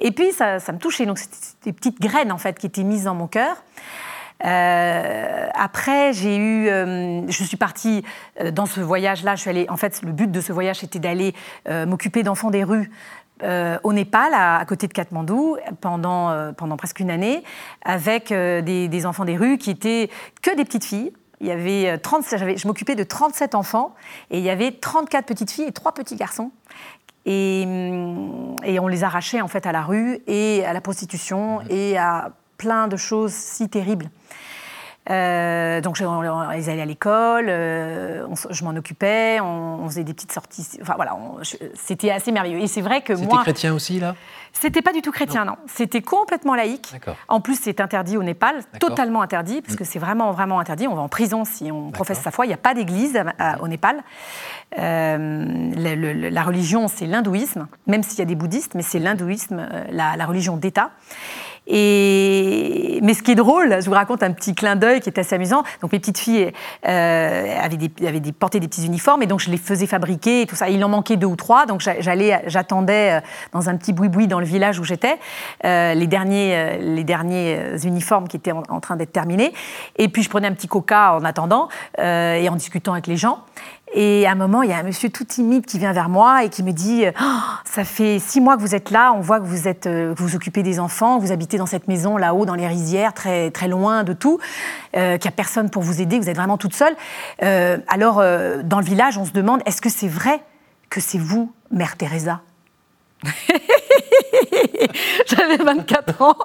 Et 0.00 0.10
puis 0.10 0.32
ça, 0.32 0.58
ça 0.58 0.72
me 0.72 0.78
touchait, 0.78 1.06
donc 1.06 1.18
c'était 1.18 1.36
des 1.64 1.72
petites 1.72 2.00
graines 2.00 2.32
en 2.32 2.38
fait 2.38 2.58
qui 2.58 2.66
étaient 2.66 2.82
mises 2.82 3.04
dans 3.04 3.14
mon 3.14 3.28
cœur. 3.28 3.56
Euh, 4.44 5.48
après, 5.54 6.12
j'ai 6.12 6.36
eu, 6.36 6.68
euh, 6.68 7.22
je 7.28 7.44
suis 7.44 7.56
partie 7.56 8.04
euh, 8.40 8.50
dans 8.50 8.66
ce 8.66 8.80
voyage-là. 8.80 9.36
Je 9.36 9.42
suis 9.42 9.50
allée. 9.50 9.66
En 9.68 9.76
fait, 9.76 10.02
le 10.02 10.12
but 10.12 10.30
de 10.30 10.40
ce 10.40 10.52
voyage 10.52 10.82
était 10.82 10.98
d'aller 10.98 11.34
m'occuper 11.86 12.22
d'enfants 12.22 12.50
des 12.50 12.64
rues. 12.64 12.90
au 13.42 13.92
Népal, 13.92 14.32
à, 14.34 14.64
côté 14.66 14.86
de 14.86 14.92
Katmandou, 14.92 15.56
pendant, 15.80 16.52
pendant 16.54 16.76
presque 16.76 17.00
une 17.00 17.10
année, 17.10 17.42
avec 17.84 18.28
des, 18.28 18.88
des, 18.88 19.06
enfants 19.06 19.24
des 19.24 19.36
rues 19.36 19.58
qui 19.58 19.70
étaient 19.70 20.10
que 20.42 20.54
des 20.54 20.64
petites 20.64 20.84
filles. 20.84 21.12
Il 21.40 21.48
y 21.48 21.50
avait 21.50 21.98
30, 21.98 22.24
je 22.56 22.68
m'occupais 22.68 22.94
de 22.94 23.02
37 23.02 23.56
enfants 23.56 23.96
et 24.30 24.38
il 24.38 24.44
y 24.44 24.50
avait 24.50 24.70
34 24.70 25.26
petites 25.26 25.50
filles 25.50 25.66
et 25.66 25.72
3 25.72 25.92
petits 25.92 26.14
garçons. 26.14 26.52
Et, 27.26 27.64
hum, 27.66 28.56
et, 28.64 28.78
on 28.78 28.88
les 28.88 29.04
arrachait 29.04 29.40
en 29.40 29.48
fait 29.48 29.66
à 29.66 29.72
la 29.72 29.82
rue 29.82 30.20
et 30.26 30.64
à 30.64 30.72
la 30.72 30.80
prostitution 30.80 31.60
et 31.68 31.96
à 31.96 32.32
plein 32.62 32.86
de 32.86 32.96
choses 32.96 33.32
si 33.32 33.68
terribles. 33.68 34.08
Euh, 35.10 35.80
donc 35.80 35.98
ils 35.98 36.70
allaient 36.70 36.82
à 36.82 36.86
l'école, 36.86 37.46
euh, 37.48 38.24
je 38.50 38.64
m'en 38.64 38.70
occupais, 38.70 39.40
on, 39.40 39.84
faisait 39.88 40.04
des 40.04 40.14
petites 40.14 40.30
sorties. 40.30 40.78
Enfin 40.80 40.92
voilà, 40.94 41.16
c'était 41.74 42.12
assez 42.12 42.30
merveilleux. 42.30 42.60
Et 42.60 42.68
c'est 42.68 42.82
vrai 42.82 43.00
que 43.00 43.12
moi. 43.12 43.24
C'était 43.24 43.42
chrétien 43.42 43.74
aussi 43.74 43.98
là? 43.98 44.14
C'était 44.52 44.82
pas 44.82 44.92
du 44.92 45.00
tout 45.02 45.10
chrétien, 45.10 45.44
non. 45.46 45.56
C'était 45.66 46.02
complètement 46.02 46.54
laïque. 46.54 46.94
En 47.26 47.40
plus, 47.40 47.58
c'est 47.58 47.80
interdit 47.80 48.16
au 48.18 48.22
Népal, 48.22 48.56
totalement 48.78 49.22
interdit, 49.22 49.62
parce 49.62 49.76
que 49.76 49.82
mm. 49.82 49.86
c'est 49.86 49.98
vraiment 49.98 50.30
vraiment 50.30 50.60
interdit. 50.60 50.86
On 50.86 50.94
va 50.94 51.00
en 51.00 51.08
prison 51.08 51.44
si 51.44 51.72
on 51.72 51.90
professe 51.90 52.20
sa 52.20 52.30
foi. 52.30 52.44
Il 52.44 52.48
n'y 52.48 52.54
a 52.54 52.58
pas 52.58 52.74
d'église 52.74 53.18
au 53.60 53.66
Népal. 53.66 54.04
Euh, 54.78 56.30
la 56.30 56.42
religion, 56.42 56.86
c'est 56.86 57.06
l'hindouisme, 57.06 57.66
même 57.86 58.02
s'il 58.02 58.18
y 58.18 58.22
a 58.22 58.26
des 58.26 58.34
bouddhistes, 58.36 58.74
mais 58.74 58.82
c'est 58.82 58.98
l'hindouisme, 59.00 59.66
la, 59.90 60.16
la 60.16 60.26
religion 60.26 60.56
d'État. 60.56 60.90
Et... 61.66 62.98
Mais 63.02 63.14
ce 63.14 63.22
qui 63.22 63.32
est 63.32 63.36
drôle, 63.36 63.76
je 63.80 63.86
vous 63.86 63.94
raconte 63.94 64.22
un 64.22 64.32
petit 64.32 64.54
clin 64.54 64.76
d'œil 64.76 65.00
qui 65.00 65.08
est 65.08 65.18
assez 65.18 65.34
amusant. 65.34 65.62
Donc 65.80 65.92
mes 65.92 65.98
petites 65.98 66.18
filles 66.18 66.52
euh, 66.86 67.56
avaient, 67.60 67.76
des, 67.76 68.06
avaient 68.06 68.20
des, 68.20 68.32
porté 68.32 68.60
des 68.60 68.68
petits 68.68 68.86
uniformes 68.86 69.22
et 69.22 69.26
donc 69.26 69.40
je 69.40 69.50
les 69.50 69.56
faisais 69.56 69.86
fabriquer 69.86 70.42
et 70.42 70.46
tout 70.46 70.56
ça. 70.56 70.68
Il 70.68 70.84
en 70.84 70.88
manquait 70.88 71.16
deux 71.16 71.26
ou 71.26 71.36
trois, 71.36 71.66
donc 71.66 71.80
j'allais, 71.80 72.42
j'attendais 72.46 73.18
euh, 73.18 73.20
dans 73.52 73.68
un 73.68 73.76
petit 73.76 73.92
boui-boui 73.92 74.26
dans 74.26 74.40
le 74.40 74.46
village 74.46 74.78
où 74.78 74.84
j'étais 74.84 75.18
euh, 75.64 75.94
les 75.94 76.06
derniers, 76.06 76.54
euh, 76.56 76.76
les 76.78 77.04
derniers 77.04 77.58
uniformes 77.84 78.28
qui 78.28 78.36
étaient 78.36 78.52
en, 78.52 78.80
train 78.80 78.96
d'être 78.96 79.12
terminés. 79.12 79.52
Et 79.96 80.08
puis 80.08 80.22
je 80.22 80.28
prenais 80.28 80.48
un 80.48 80.52
petit 80.52 80.68
coca 80.68 81.14
en 81.14 81.24
attendant 81.24 81.68
et 81.98 82.48
en 82.48 82.56
discutant 82.56 82.92
avec 82.92 83.06
les 83.06 83.16
gens. 83.16 83.44
Et 83.94 84.26
à 84.26 84.30
un 84.32 84.34
moment, 84.34 84.62
il 84.62 84.70
y 84.70 84.72
a 84.72 84.78
un 84.78 84.82
monsieur 84.82 85.10
tout 85.10 85.24
timide 85.24 85.66
qui 85.66 85.78
vient 85.78 85.92
vers 85.92 86.08
moi 86.08 86.44
et 86.44 86.48
qui 86.48 86.62
me 86.62 86.72
dit 86.72 87.04
oh, 87.08 87.24
Ça 87.64 87.84
fait 87.84 88.18
six 88.18 88.40
mois 88.40 88.56
que 88.56 88.62
vous 88.62 88.74
êtes 88.74 88.90
là, 88.90 89.12
on 89.12 89.20
voit 89.20 89.38
que 89.38 89.44
vous, 89.44 89.68
êtes, 89.68 89.86
euh, 89.86 90.14
vous 90.16 90.34
occupez 90.34 90.62
des 90.62 90.80
enfants, 90.80 91.18
vous 91.18 91.30
habitez 91.30 91.58
dans 91.58 91.66
cette 91.66 91.88
maison 91.88 92.16
là-haut, 92.16 92.46
dans 92.46 92.54
les 92.54 92.66
rizières, 92.66 93.12
très, 93.12 93.50
très 93.50 93.68
loin 93.68 94.02
de 94.04 94.14
tout, 94.14 94.38
euh, 94.96 95.18
qu'il 95.18 95.28
n'y 95.28 95.34
a 95.34 95.36
personne 95.36 95.68
pour 95.68 95.82
vous 95.82 96.00
aider, 96.00 96.18
vous 96.18 96.28
êtes 96.30 96.36
vraiment 96.36 96.56
toute 96.58 96.74
seule. 96.74 96.94
Euh, 97.42 97.78
alors, 97.88 98.18
euh, 98.20 98.62
dans 98.62 98.78
le 98.78 98.84
village, 98.84 99.18
on 99.18 99.24
se 99.24 99.32
demande 99.32 99.60
Est-ce 99.66 99.82
que 99.82 99.90
c'est 99.90 100.08
vrai 100.08 100.40
que 100.88 101.00
c'est 101.00 101.18
vous, 101.18 101.52
Mère 101.70 101.96
Teresa? 101.96 102.40
J'avais 105.26 105.56
24 105.58 106.22
ans. 106.22 106.36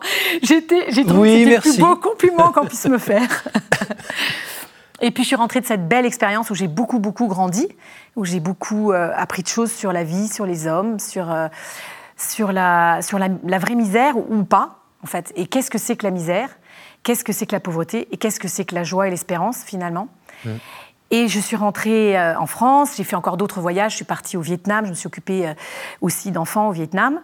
J'étais, 0.44 0.92
j'ai 0.92 1.06
trouvé 1.06 1.32
que 1.32 1.38
c'était 1.39 1.56
le 1.56 1.62
plus 1.62 1.80
beau 1.80 1.96
compliment 1.96 2.51
qu'on 2.51 2.66
puisse 2.66 2.86
me 2.86 2.98
faire. 2.98 3.27
Et 5.01 5.12
puis 5.12 5.24
je 5.24 5.27
suis 5.27 5.36
rentrée 5.36 5.62
de 5.62 5.66
cette 5.66 5.88
belle 5.88 6.06
expérience 6.06 6.50
où 6.50 6.56
j'ai 6.56 6.68
beaucoup, 6.68 7.00
beaucoup 7.00 7.27
grandi, 7.27 7.68
où 8.16 8.25
j'ai 8.25 8.39
beaucoup 8.39 8.92
euh, 8.92 9.12
appris 9.16 9.44
de 9.44 9.48
choses 9.48 9.72
sur 9.72 9.92
la 9.92 10.04
vie, 10.04 10.27
sur 10.27 10.46
les 10.46 10.68
hommes, 10.68 11.00
sur, 11.00 11.32
euh, 11.32 11.48
sur, 12.18 12.51
la, 12.51 13.01
sur 13.01 13.20
la, 13.20 13.30
vraie 13.60 13.75
misère 13.75 14.18
ou 14.18 14.44
pas, 14.44 14.80
en 15.04 15.08
fait. 15.08 15.32
Et 15.36 15.46
qu'est-ce 15.46 15.70
que 15.70 15.77
c'est 15.77 15.96
que 15.96 16.04
la 16.04 16.12
misère? 16.12 16.50
Qu'est-ce 17.04 17.24
que 17.24 17.32
c'est 17.32 17.46
que 17.46 17.56
la 17.56 17.60
pauvreté? 17.60 18.08
Et 18.12 18.18
qu'est-ce 18.18 18.39
que 18.39 18.48
c'est 18.48 18.66
que 18.66 18.75
la 18.75 18.84
joie 18.84 19.08
et 19.08 19.12
l'espérance, 19.12 19.63
finalement? 19.63 20.08
Mmh. 20.46 20.50
Et 21.10 21.28
je 21.28 21.40
suis 21.40 21.56
rentrée 21.56 22.18
euh, 22.18 22.38
en 22.38 22.48
France, 22.48 22.96
j'ai 22.98 23.04
fait 23.04 23.16
encore 23.16 23.38
d'autres 23.38 23.62
voyages, 23.62 23.92
je 23.92 23.98
suis 23.98 24.06
partie 24.06 24.36
au 24.38 24.42
Vietnam, 24.42 24.86
je 24.86 24.90
me 24.90 24.96
suis 24.96 25.08
occupée 25.08 25.54
aussi 26.02 26.32
d'enfants 26.32 26.68
au 26.70 26.72
Vietnam. 26.72 27.22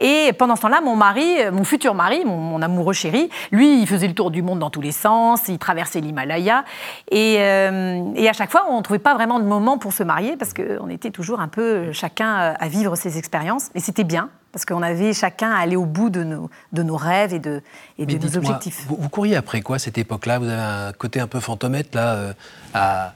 Et 0.00 0.32
pendant 0.38 0.56
ce 0.56 0.62
temps-là, 0.62 0.80
mon 0.80 0.96
mari, 0.96 1.42
euh, 1.42 1.50
mon 1.50 1.64
futur 1.64 1.94
mari, 1.94 2.24
mon, 2.24 2.62
amoureux 2.62 2.92
chéri, 2.92 3.28
lui, 3.50 3.80
il 3.80 3.86
faisait 3.86 4.08
le 4.08 4.14
tour 4.14 4.30
du 4.30 4.42
monde 4.42 4.58
dans 4.58 4.70
tous 4.70 4.80
les 4.80 4.92
sens, 4.92 5.42
il 5.48 5.58
traversait 5.58 6.00
l'Himalaya. 6.00 6.64
Et, 7.10 7.36
euh, 7.40 8.12
et, 8.14 8.28
à 8.28 8.32
chaque 8.32 8.50
fois, 8.50 8.66
on 8.70 8.78
ne 8.78 8.82
trouvait 8.82 8.98
pas 8.98 9.14
vraiment 9.14 9.40
de 9.40 9.44
moment 9.44 9.78
pour 9.78 9.92
se 9.92 10.02
marier 10.02 10.36
parce 10.36 10.54
qu'on 10.54 10.88
était 10.88 11.10
toujours 11.10 11.40
un 11.40 11.48
peu 11.48 11.92
chacun 11.92 12.54
à 12.58 12.68
vivre 12.68 12.96
ses 12.96 13.18
expériences. 13.18 13.70
Mais 13.74 13.80
c'était 13.80 14.04
bien 14.04 14.30
parce 14.52 14.64
qu'on 14.64 14.82
avait 14.82 15.12
chacun 15.12 15.50
à 15.50 15.58
aller 15.58 15.76
au 15.76 15.84
bout 15.84 16.10
de 16.10 16.24
nos, 16.24 16.50
de 16.72 16.82
nos 16.82 16.96
rêves 16.96 17.34
et 17.34 17.38
de, 17.38 17.62
et 17.98 18.06
de 18.06 18.18
nos 18.18 18.36
objectifs. 18.36 18.84
Vous, 18.88 18.96
vous, 18.98 19.08
couriez 19.08 19.36
après 19.36 19.60
quoi 19.60 19.78
cette 19.78 19.98
époque-là? 19.98 20.38
Vous 20.38 20.48
avez 20.48 20.88
un 20.88 20.92
côté 20.92 21.20
un 21.20 21.26
peu 21.26 21.40
fantomètre 21.40 21.90
là 21.96 22.14
euh, 22.14 22.32
à 22.74 23.12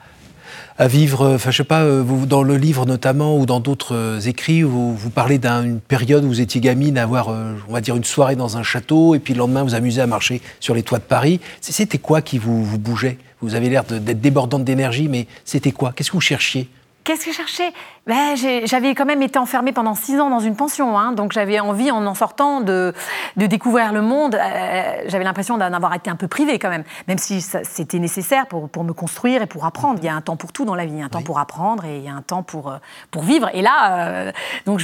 à 0.79 0.89
vivre, 0.89 1.35
enfin 1.35 1.51
je 1.51 1.59
sais 1.59 1.65
pas, 1.65 1.83
euh, 1.83 2.03
vous, 2.05 2.27
dans 2.27 2.43
le 2.43 2.57
livre 2.57 2.87
notamment 2.87 3.37
ou 3.39 3.47
dans 3.47 3.61
d'autres 3.61 3.95
euh, 3.95 4.21
écrits, 4.21 4.62
vous, 4.62 4.97
vous 4.97 5.11
parlez 5.11 5.39
d'une 5.39 5.81
période 5.81 6.25
où 6.25 6.29
vous 6.29 6.41
étiez 6.41 6.61
gamine 6.61 6.99
à 6.99 7.03
avoir, 7.03 7.29
euh, 7.29 7.55
on 7.69 7.73
va 7.73 7.81
dire, 7.81 7.97
une 7.97 8.05
soirée 8.05 8.37
dans 8.37 8.57
un 8.57 8.62
château 8.62 9.15
et 9.15 9.19
puis 9.19 9.35
le 9.35 9.39
lendemain 9.39 9.62
vous 9.62 9.75
amusez 9.75 10.01
à 10.01 10.07
marcher 10.07 10.41
sur 10.61 10.75
les 10.75 10.83
toits 10.83 10.99
de 10.99 11.05
Paris. 11.05 11.41
C'était 11.61 11.99
quoi 11.99 12.23
qui 12.23 12.39
vous, 12.39 12.65
vous 12.65 12.79
bougeait? 12.79 13.19
Vous 13.41 13.55
avez 13.55 13.69
l'air 13.69 13.85
d'être 13.85 14.21
débordante 14.21 14.65
d'énergie, 14.65 15.09
mais 15.09 15.27
c'était 15.45 15.73
quoi? 15.73 15.93
Qu'est-ce 15.95 16.11
que 16.11 16.17
vous 16.17 16.21
cherchiez? 16.21 16.69
Qu'est-ce 17.04 17.25
que 17.25 17.32
je 17.32 17.37
cherchais? 17.37 17.73
Ben, 18.06 18.37
J'avais 18.37 18.94
quand 18.94 19.04
même 19.04 19.23
été 19.23 19.38
enfermée 19.38 19.73
pendant 19.73 19.94
six 19.94 20.18
ans 20.21 20.28
dans 20.28 20.40
une 20.40 20.56
pension, 20.56 20.99
hein, 20.99 21.12
donc 21.12 21.32
j'avais 21.32 21.61
envie, 21.61 21.90
en 21.90 22.04
en 22.04 22.14
sortant, 22.14 22.61
de, 22.61 22.92
de 23.37 23.47
découvrir 23.47 23.92
le 23.92 24.02
monde. 24.02 24.35
Euh, 24.35 25.02
j'avais 25.06 25.23
l'impression 25.23 25.56
d'en 25.56 25.73
avoir 25.73 25.94
été 25.94 26.11
un 26.11 26.16
peu 26.16 26.26
privée 26.26 26.59
quand 26.59 26.68
même, 26.68 26.82
même 27.06 27.18
si 27.18 27.40
c'était 27.40 28.00
nécessaire 28.00 28.47
pour, 28.47 28.68
pour, 28.68 28.82
me 28.82 28.92
construire 28.92 29.42
et 29.42 29.47
pour 29.47 29.64
apprendre. 29.64 30.00
Il 30.02 30.04
y 30.04 30.09
a 30.09 30.14
un 30.14 30.21
temps 30.21 30.37
pour 30.37 30.52
tout 30.52 30.64
dans 30.64 30.75
la 30.75 30.85
vie, 30.85 30.94
il 30.94 30.99
y 30.99 31.02
a 31.02 31.04
un 31.04 31.09
temps 31.09 31.23
pour 31.23 31.38
apprendre 31.38 31.85
et 31.85 31.99
il 31.99 32.04
y 32.04 32.09
a 32.09 32.12
un 32.12 32.23
temps 32.23 32.42
pour, 32.42 32.71
euh, 32.71 32.78
pour 33.11 33.23
vivre. 33.23 33.49
Et 33.54 33.62
là, 33.62 34.09
euh, 34.09 34.32
donc 34.66 34.80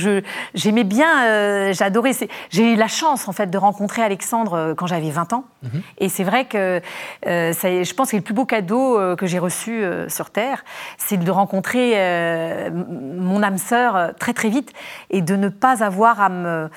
j'aimais 0.55 0.85
bien, 0.85 1.73
j'adorais. 1.73 2.13
J'ai 2.51 2.73
eu 2.73 2.77
la 2.77 2.89
chance 2.89 3.29
en 3.29 3.33
fait 3.33 3.49
de 3.49 3.59
rencontrer 3.59 4.03
Alexandre 4.03 4.75
quand 4.77 4.87
j'avais 4.87 5.11
20 5.11 5.33
ans. 5.33 5.45
Mhm. 5.63 5.83
Et 5.99 6.09
c'est 6.09 6.25
vrai 6.25 6.45
que 6.45 6.81
je 7.25 7.95
pense 7.95 8.13
que 8.13 8.17
le 8.17 8.23
plus 8.23 8.35
beau 8.35 8.45
cadeau 8.45 9.17
que 9.17 9.27
j'ai 9.27 9.39
reçu 9.39 9.83
sur 10.09 10.31
Terre, 10.31 10.65
c'est 10.99 11.17
de 11.17 11.31
rencontrer 11.31 12.08
euh, 12.09 12.71
mon 12.73 13.43
âme 13.43 13.59
sœur 13.59 13.97
euh, 13.97 14.09
très 14.19 14.33
très 14.33 14.49
vite 14.49 14.73
et 15.11 15.23
de 15.23 15.37
ne 15.37 15.49
pas 15.49 15.83
avoir 15.83 16.21
à 16.21 16.29
me 16.29 16.69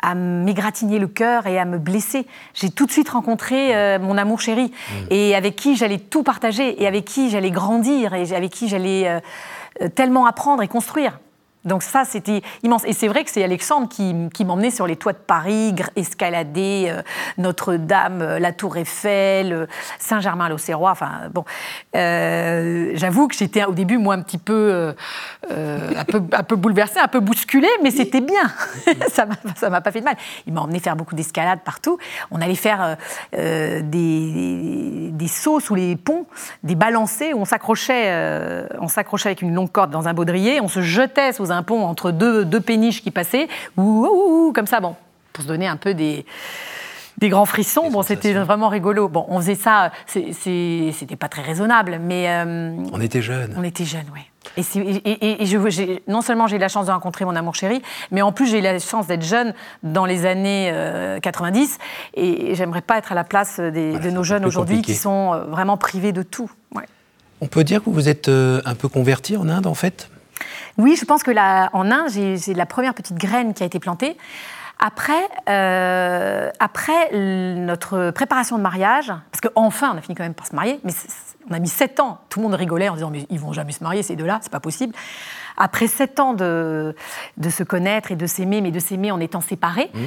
à 0.00 0.14
m'égratigner 0.14 1.00
le 1.00 1.08
cœur 1.08 1.48
et 1.48 1.58
à 1.58 1.64
me 1.64 1.76
blesser. 1.76 2.24
J'ai 2.54 2.70
tout 2.70 2.86
de 2.86 2.92
suite 2.92 3.08
rencontré 3.08 3.74
euh, 3.74 3.98
mon 3.98 4.16
amour 4.16 4.40
chéri 4.40 4.66
mmh. 4.66 4.94
et 5.10 5.34
avec 5.34 5.56
qui 5.56 5.74
j'allais 5.74 5.98
tout 5.98 6.22
partager 6.22 6.80
et 6.80 6.86
avec 6.86 7.04
qui 7.04 7.30
j'allais 7.30 7.50
grandir 7.50 8.14
et 8.14 8.32
avec 8.32 8.52
qui 8.52 8.68
j'allais 8.68 9.20
tellement 9.96 10.26
apprendre 10.26 10.62
et 10.62 10.68
construire. 10.68 11.18
Donc 11.64 11.82
ça, 11.82 12.04
c'était 12.04 12.42
immense. 12.62 12.84
Et 12.84 12.92
c'est 12.92 13.08
vrai 13.08 13.24
que 13.24 13.30
c'est 13.30 13.42
Alexandre 13.42 13.88
qui, 13.88 14.14
qui 14.32 14.44
m'emmenait 14.44 14.70
sur 14.70 14.86
les 14.86 14.96
toits 14.96 15.12
de 15.12 15.18
Paris, 15.18 15.74
escalader 15.96 16.86
euh, 16.88 17.02
Notre-Dame, 17.36 18.22
euh, 18.22 18.38
la 18.38 18.52
Tour 18.52 18.76
Eiffel, 18.76 19.52
euh, 19.52 19.66
Saint-Germain-l'Auxerrois. 19.98 20.92
Enfin, 20.92 21.28
bon, 21.32 21.44
j'avoue 21.94 23.28
que 23.28 23.34
j'étais 23.34 23.64
au 23.64 23.72
début, 23.72 23.98
moi, 23.98 24.14
un 24.14 24.22
petit 24.22 24.38
peu, 24.38 24.94
un 25.50 26.04
peu, 26.04 26.22
un 26.32 26.42
peu 26.42 26.56
bouleversée, 26.56 27.00
un 27.00 27.08
peu 27.08 27.20
bousculée, 27.20 27.68
mais 27.82 27.90
c'était 27.90 28.20
bien. 28.20 28.52
ça 29.08 29.26
ne 29.26 29.68
m'a 29.68 29.80
pas 29.80 29.90
fait 29.90 30.00
de 30.00 30.04
mal. 30.04 30.16
Il 30.46 30.52
m'a 30.52 30.60
emmené 30.60 30.78
faire 30.78 30.96
beaucoup 30.96 31.14
d'escalade 31.14 31.60
partout. 31.64 31.98
On 32.30 32.40
allait 32.40 32.54
faire 32.54 32.96
des, 33.32 33.82
des, 33.82 35.10
des, 35.12 35.28
sauts 35.28 35.60
sous 35.60 35.74
les 35.74 35.96
ponts, 35.96 36.26
des 36.62 36.74
balancés 36.74 37.32
où 37.34 37.40
on 37.40 37.44
s'accrochait, 37.44 38.66
on 38.80 38.88
s'accrochait 38.88 39.30
avec 39.30 39.42
une 39.42 39.54
longue 39.54 39.72
corde 39.72 39.90
dans 39.90 40.08
un 40.08 40.14
baudrier, 40.14 40.60
on 40.60 40.68
se 40.68 40.80
jetait 40.80 41.32
sous 41.32 41.47
un 41.52 41.62
pont 41.62 41.84
entre 41.84 42.10
deux, 42.10 42.44
deux 42.44 42.60
péniches 42.60 43.02
qui 43.02 43.10
passaient, 43.10 43.48
ou 43.76 44.52
comme 44.54 44.66
ça, 44.66 44.80
bon, 44.80 44.94
pour 45.32 45.44
se 45.44 45.48
donner 45.48 45.66
un 45.66 45.76
peu 45.76 45.94
des, 45.94 46.24
des 47.18 47.28
grands 47.28 47.44
frissons. 47.44 47.90
bon, 47.90 48.02
c'était 48.02 48.32
vraiment 48.32 48.68
rigolo. 48.68 49.08
Bon, 49.08 49.26
on 49.28 49.40
faisait 49.40 49.54
ça, 49.54 49.90
c'était 50.06 51.16
pas 51.18 51.28
très 51.28 51.42
raisonnable, 51.42 52.00
mais. 52.00 52.26
Euh, 52.28 52.76
on 52.92 53.00
était 53.00 53.22
jeunes. 53.22 53.54
On 53.56 53.64
était 53.64 53.84
jeunes, 53.84 54.06
oui. 54.14 54.22
Et, 54.56 54.62
et, 55.04 55.42
et, 55.42 55.46
je, 55.46 55.98
non 56.10 56.22
seulement 56.22 56.46
j'ai 56.46 56.56
eu 56.56 56.60
la 56.60 56.68
chance 56.68 56.86
de 56.86 56.90
rencontrer 56.90 57.24
mon 57.24 57.36
amour 57.36 57.54
chéri, 57.54 57.82
mais 58.10 58.22
en 58.22 58.32
plus 58.32 58.46
j'ai 58.46 58.60
eu 58.60 58.62
la 58.62 58.78
chance 58.78 59.06
d'être 59.06 59.24
jeune 59.24 59.52
dans 59.82 60.06
les 60.06 60.24
années 60.24 60.72
90. 61.20 61.78
Euh, 62.16 62.22
et 62.22 62.54
j'aimerais 62.54 62.80
pas 62.80 62.96
être 62.98 63.12
à 63.12 63.14
la 63.14 63.24
place 63.24 63.60
de 63.60 64.10
nos 64.10 64.22
jeunes 64.22 64.46
aujourd'hui 64.46 64.80
qui 64.80 64.94
sont 64.94 65.34
euh, 65.34 65.44
vraiment 65.44 65.76
privés 65.76 66.12
de 66.12 66.22
tout. 66.22 66.50
On 67.40 67.46
peut 67.46 67.62
dire 67.62 67.84
que 67.84 67.90
vous 67.90 68.08
êtes 68.08 68.28
un 68.28 68.74
peu 68.74 68.88
converti 68.88 69.36
en 69.36 69.48
Inde, 69.48 69.68
en 69.68 69.74
fait? 69.74 70.10
Oui, 70.78 70.96
je 70.96 71.04
pense 71.04 71.22
que 71.22 71.30
là, 71.30 71.70
en 71.72 71.90
Inde, 71.90 72.08
j'ai 72.10 72.54
la 72.54 72.66
première 72.66 72.94
petite 72.94 73.16
graine 73.16 73.52
qui 73.52 73.62
a 73.62 73.66
été 73.66 73.80
plantée. 73.80 74.16
Après, 74.78 75.28
euh, 75.48 76.50
notre 77.56 78.10
préparation 78.12 78.56
de 78.58 78.62
mariage, 78.62 79.12
parce 79.32 79.40
qu'enfin, 79.40 79.90
on 79.92 79.98
a 79.98 80.00
fini 80.00 80.14
quand 80.14 80.22
même 80.22 80.34
par 80.34 80.46
se 80.46 80.54
marier, 80.54 80.78
mais 80.84 80.92
on 81.50 81.54
a 81.54 81.58
mis 81.58 81.68
sept 81.68 81.98
ans. 81.98 82.20
Tout 82.28 82.38
le 82.38 82.44
monde 82.44 82.54
rigolait 82.54 82.88
en 82.88 82.94
disant 82.94 83.10
mais 83.10 83.26
ils 83.28 83.40
vont 83.40 83.52
jamais 83.52 83.72
se 83.72 83.82
marier 83.82 84.04
ces 84.04 84.14
deux-là, 84.14 84.38
c'est 84.40 84.52
pas 84.52 84.60
possible 84.60 84.94
après 85.58 85.88
sept 85.88 86.20
ans 86.20 86.34
de, 86.34 86.94
de 87.36 87.50
se 87.50 87.62
connaître 87.62 88.12
et 88.12 88.16
de 88.16 88.26
s'aimer, 88.26 88.60
mais 88.60 88.70
de 88.70 88.78
s'aimer 88.78 89.10
en 89.10 89.20
étant 89.20 89.40
séparés, 89.40 89.90
mmh. 89.92 89.98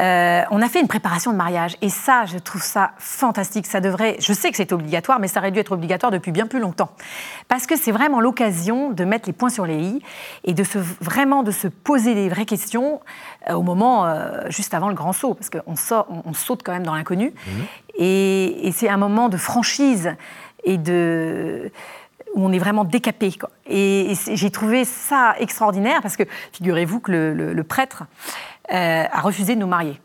euh, 0.00 0.42
on 0.50 0.60
a 0.60 0.68
fait 0.68 0.80
une 0.80 0.88
préparation 0.88 1.32
de 1.32 1.36
mariage. 1.36 1.76
Et 1.80 1.88
ça, 1.88 2.24
je 2.26 2.38
trouve 2.38 2.62
ça 2.62 2.90
fantastique. 2.98 3.66
Ça 3.66 3.80
devrait, 3.80 4.16
je 4.18 4.32
sais 4.32 4.50
que 4.50 4.56
c'est 4.56 4.72
obligatoire, 4.72 5.20
mais 5.20 5.28
ça 5.28 5.40
aurait 5.40 5.52
dû 5.52 5.60
être 5.60 5.72
obligatoire 5.72 6.10
depuis 6.10 6.32
bien 6.32 6.46
plus 6.46 6.60
longtemps. 6.60 6.90
Parce 7.48 7.66
que 7.66 7.76
c'est 7.76 7.92
vraiment 7.92 8.20
l'occasion 8.20 8.90
de 8.90 9.04
mettre 9.04 9.28
les 9.28 9.32
points 9.32 9.48
sur 9.48 9.64
les 9.64 9.78
i 9.78 10.02
et 10.44 10.54
de 10.54 10.64
se, 10.64 10.78
vraiment 11.00 11.42
de 11.42 11.52
se 11.52 11.68
poser 11.68 12.14
des 12.14 12.28
vraies 12.28 12.44
questions 12.44 13.00
euh, 13.48 13.54
au 13.54 13.62
moment 13.62 14.06
euh, 14.06 14.42
juste 14.48 14.74
avant 14.74 14.88
le 14.88 14.94
grand 14.94 15.12
saut. 15.12 15.34
Parce 15.34 15.50
qu'on 15.50 15.60
on, 15.66 16.22
on, 16.24 16.34
saute 16.34 16.62
quand 16.64 16.72
même 16.72 16.84
dans 16.84 16.94
l'inconnu. 16.94 17.30
Mmh. 17.30 17.50
Et, 17.98 18.66
et 18.66 18.72
c'est 18.72 18.88
un 18.88 18.96
moment 18.96 19.28
de 19.28 19.36
franchise 19.36 20.14
et 20.64 20.78
de 20.78 21.70
où 22.36 22.46
on 22.46 22.52
est 22.52 22.58
vraiment 22.58 22.84
décapé. 22.84 23.32
Et, 23.66 24.12
j'ai 24.32 24.50
trouvé 24.50 24.84
ça 24.84 25.34
extraordinaire 25.38 26.00
parce 26.02 26.16
que 26.16 26.22
figurez-vous 26.52 27.00
que 27.00 27.10
le, 27.10 27.64
prêtre 27.64 28.04
euh, 28.72 29.04
a 29.10 29.20
refusé 29.22 29.54
de 29.54 29.60
nous 29.60 29.66
marier. 29.66 30.00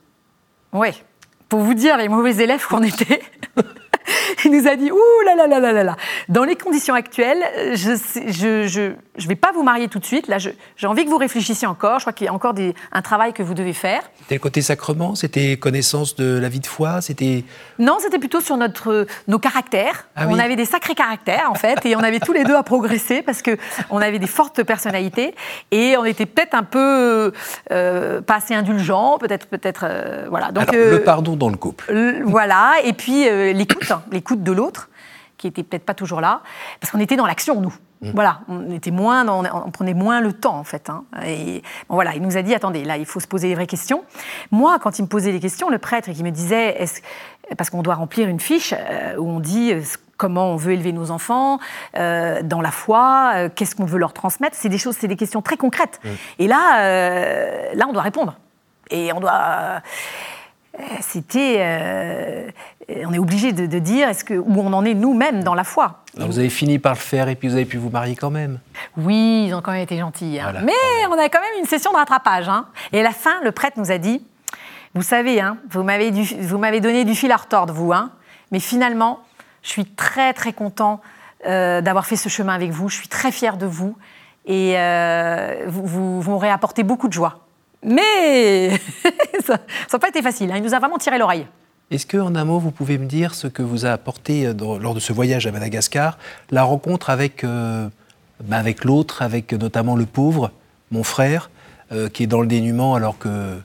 Oui, 0.73 1.03
pour 1.49 1.59
vous 1.59 1.73
dire 1.73 1.97
les 1.97 2.07
mauvais 2.07 2.37
élèves 2.37 2.65
qu'on 2.65 2.81
était. 2.81 3.21
il 4.45 4.51
nous 4.51 4.67
a 4.67 4.75
dit 4.75 4.89
Ouh 4.91 5.25
là 5.25 5.35
là 5.35 5.47
là 5.47 5.59
là 5.59 5.73
là 5.73 5.83
là 5.83 5.97
Dans 6.29 6.45
les 6.45 6.55
conditions 6.55 6.93
actuelles, 6.93 7.43
je 7.75 7.91
ne 7.91 8.67
je, 8.67 8.93
je, 9.15 9.21
je, 9.21 9.27
vais 9.27 9.35
pas 9.35 9.51
vous 9.53 9.63
marier 9.63 9.87
tout 9.87 9.99
de 9.99 10.05
suite. 10.05 10.27
Là, 10.27 10.37
j'ai 10.39 10.87
envie 10.87 11.05
que 11.05 11.09
vous 11.09 11.17
réfléchissiez 11.17 11.67
encore. 11.67 11.99
Je 11.99 12.03
crois 12.03 12.13
qu'il 12.13 12.25
y 12.25 12.29
a 12.29 12.33
encore 12.33 12.53
des, 12.53 12.73
un 12.91 13.01
travail 13.01 13.33
que 13.33 13.43
vous 13.43 13.53
devez 13.53 13.73
faire. 13.73 14.01
C'était 14.19 14.35
le 14.35 14.39
côté 14.39 14.61
sacrement? 14.61 15.15
C'était 15.15 15.57
connaissance 15.57 16.15
de 16.15 16.37
la 16.37 16.49
vie 16.49 16.59
de 16.59 16.67
foi? 16.67 17.01
C'était 17.01 17.43
Non, 17.79 17.97
c'était 17.99 18.19
plutôt 18.19 18.41
sur 18.41 18.57
notre, 18.57 19.05
nos 19.27 19.39
caractères. 19.39 20.07
Ah 20.15 20.25
on 20.29 20.39
avait 20.39 20.55
des 20.55 20.65
sacrés 20.65 20.95
caractères, 20.95 21.49
en 21.49 21.55
fait, 21.55 21.85
et 21.85 21.95
on 21.95 21.99
avait 21.99 22.19
tous 22.19 22.33
les 22.33 22.43
deux 22.43 22.55
à 22.55 22.63
progresser 22.63 23.21
parce 23.21 23.41
qu'on 23.41 23.97
avait 23.97 24.19
des 24.19 24.27
fortes 24.27 24.63
personnalités 24.63 25.35
et 25.71 25.95
on 25.97 26.05
était 26.05 26.25
peut-être 26.25 26.55
un 26.55 26.63
peu 26.63 27.31
euh, 27.71 28.21
pas 28.21 28.35
assez 28.35 28.53
indulgents, 28.53 29.17
peut-être. 29.17 29.47
peut-être 29.47 29.85
euh, 29.87 30.25
voilà. 30.29 30.51
Donc, 30.51 30.69
Alors, 30.69 30.75
le 30.75 30.93
euh, 30.93 31.03
pardon 31.03 31.35
dans 31.35 31.49
le 31.49 31.57
couple. 31.57 31.93
voilà, 32.25 32.73
et 32.83 32.93
puis 32.93 33.25
l'écoute 33.53 33.91
l'écoute 34.11 34.43
de 34.43 34.51
l'autre, 34.51 34.89
qui 35.37 35.47
était 35.47 35.63
peut-être 35.63 35.85
pas 35.85 35.93
toujours 35.93 36.21
là, 36.21 36.41
parce 36.79 36.91
qu'on 36.91 36.99
était 36.99 37.15
dans 37.15 37.25
l'action, 37.25 37.59
nous. 37.61 37.73
Mmh. 38.01 38.11
Voilà, 38.15 38.39
on, 38.47 38.71
était 38.71 38.89
moins 38.89 39.27
on, 39.27 39.69
prenait 39.69 39.93
moins 39.93 40.21
le 40.21 40.33
temps, 40.33 40.57
en 40.57 40.63
fait. 40.63 40.89
Hein. 40.89 41.03
Et 41.25 41.61
bon, 41.87 41.95
voilà, 41.95 42.15
il 42.15 42.21
nous 42.21 42.35
a 42.35 42.41
dit 42.41 42.55
attendez, 42.55 42.83
là, 42.83 42.97
il 42.97 43.05
faut 43.05 43.19
se 43.19 43.27
poser 43.27 43.47
les 43.47 43.55
vraies 43.55 43.67
questions. 43.67 44.03
Moi, 44.49 44.79
quand 44.79 44.97
il 44.97 45.03
me 45.03 45.07
posait 45.07 45.31
les 45.31 45.39
questions, 45.39 45.69
le 45.69 45.77
prêtre 45.77 46.11
qui 46.11 46.23
me 46.23 46.31
disait 46.31 46.81
est 46.81 47.03
parce 47.57 47.69
qu'on 47.69 47.81
doit 47.81 47.95
remplir 47.95 48.27
une 48.27 48.39
fiche 48.39 48.73
euh, 48.73 49.15
où 49.17 49.29
on 49.29 49.39
dit 49.39 49.73
euh, 49.73 49.81
comment 50.17 50.51
on 50.51 50.55
veut 50.55 50.73
élever 50.73 50.93
nos 50.93 51.11
enfants, 51.11 51.59
euh, 51.97 52.41
dans 52.43 52.61
la 52.61 52.71
foi, 52.71 53.49
qu'est-ce 53.55 53.75
qu'on 53.75 53.85
veut 53.85 53.99
leur 53.99 54.13
transmettre. 54.13 54.55
C'est 54.55 54.69
des 54.69 54.77
choses, 54.77 54.95
c'est 54.99 55.07
des 55.07 55.15
questions 55.15 55.41
très 55.41 55.57
concrètes. 55.57 55.99
Mmh. 56.03 56.09
Et 56.39 56.47
là, 56.47 57.73
là, 57.73 57.85
on 57.87 57.93
doit 57.93 58.03
répondre. 58.03 58.35
Et 58.89 59.11
on 59.13 59.19
doit. 59.19 59.81
C'était 61.01 62.53
on 63.05 63.13
est 63.13 63.19
obligé 63.19 63.53
de, 63.53 63.79
dire 63.79 64.09
est-ce 64.09 64.23
que, 64.23 64.33
où 64.33 64.59
on 64.59 64.73
en 64.73 64.85
est 64.85 64.93
nous-mêmes 64.93 65.43
dans 65.43 65.53
la 65.53 65.63
foi. 65.63 66.03
vous 66.17 66.39
avez 66.39 66.49
fini 66.49 66.79
par 66.79 66.93
le 66.93 66.99
faire 66.99 67.29
et 67.29 67.35
puis 67.35 67.47
vous 67.47 67.55
avez 67.55 67.65
pu 67.65 67.77
vous 67.77 67.89
marier 67.89 68.15
quand 68.15 68.29
même. 68.29 68.59
Oui, 68.97 69.45
ils 69.47 69.53
ont 69.53 69.61
quand 69.61 69.71
même 69.71 69.81
été 69.81 69.97
gentils. 69.97 70.39
Hein. 70.39 70.53
Mais 70.63 70.73
on 71.09 71.13
a 71.13 71.29
quand 71.29 71.41
même 71.41 71.59
une 71.59 71.65
session 71.65 71.91
de 71.91 71.97
rattrapage. 71.97 72.49
Hein. 72.49 72.65
Et 72.91 72.99
à 72.99 73.03
la 73.03 73.11
fin, 73.11 73.41
le 73.43 73.51
prêtre 73.51 73.79
nous 73.79 73.91
a 73.91 73.97
dit 73.97 74.25
Vous 74.93 75.03
savez, 75.03 75.41
hein, 75.41 75.57
vous 75.69 75.83
m'avez 75.83 76.79
donné 76.79 77.05
du 77.05 77.15
fil 77.15 77.31
à 77.31 77.37
retordre, 77.37 77.73
vous. 77.73 77.93
Hein, 77.93 78.11
mais 78.51 78.59
finalement, 78.59 79.19
je 79.63 79.69
suis 79.69 79.85
très, 79.85 80.33
très 80.33 80.53
content 80.53 81.01
euh, 81.45 81.81
d'avoir 81.81 82.05
fait 82.05 82.15
ce 82.15 82.29
chemin 82.29 82.53
avec 82.53 82.71
vous. 82.71 82.89
Je 82.89 82.95
suis 82.95 83.07
très 83.07 83.31
fier 83.31 83.57
de 83.57 83.65
vous. 83.65 83.95
Et 84.45 84.73
euh, 84.75 85.65
vous, 85.67 86.21
vous 86.21 86.31
m'aurez 86.31 86.49
apporté 86.49 86.83
beaucoup 86.83 87.07
de 87.07 87.13
joie. 87.13 87.39
Mais 87.83 88.77
ça 89.45 89.59
n'a 89.91 89.99
pas 89.99 90.09
été 90.09 90.21
facile. 90.21 90.51
Il 90.55 90.63
nous 90.63 90.73
a 90.73 90.79
vraiment 90.79 90.97
tiré 90.97 91.17
l'oreille. 91.17 91.45
Est-ce 91.89 92.07
qu'en 92.07 92.35
un 92.35 92.45
mot, 92.45 92.57
vous 92.57 92.71
pouvez 92.71 92.97
me 92.97 93.05
dire 93.05 93.35
ce 93.35 93.47
que 93.47 93.61
vous 93.61 93.85
a 93.85 93.89
apporté 93.89 94.45
euh, 94.45 94.53
lors 94.53 94.93
de 94.93 94.99
ce 94.99 95.11
voyage 95.11 95.45
à 95.45 95.51
Madagascar, 95.51 96.17
la 96.49 96.63
rencontre 96.63 97.09
avec, 97.09 97.43
euh, 97.43 97.89
bah, 98.45 98.57
avec 98.57 98.85
l'autre, 98.85 99.21
avec 99.21 99.51
notamment 99.51 99.97
le 99.97 100.05
pauvre, 100.05 100.51
mon 100.91 101.03
frère, 101.03 101.49
euh, 101.91 102.07
qui 102.07 102.23
est 102.23 102.27
dans 102.27 102.39
le 102.39 102.47
dénuement 102.47 102.95
alors 102.95 103.17
que 103.17 103.59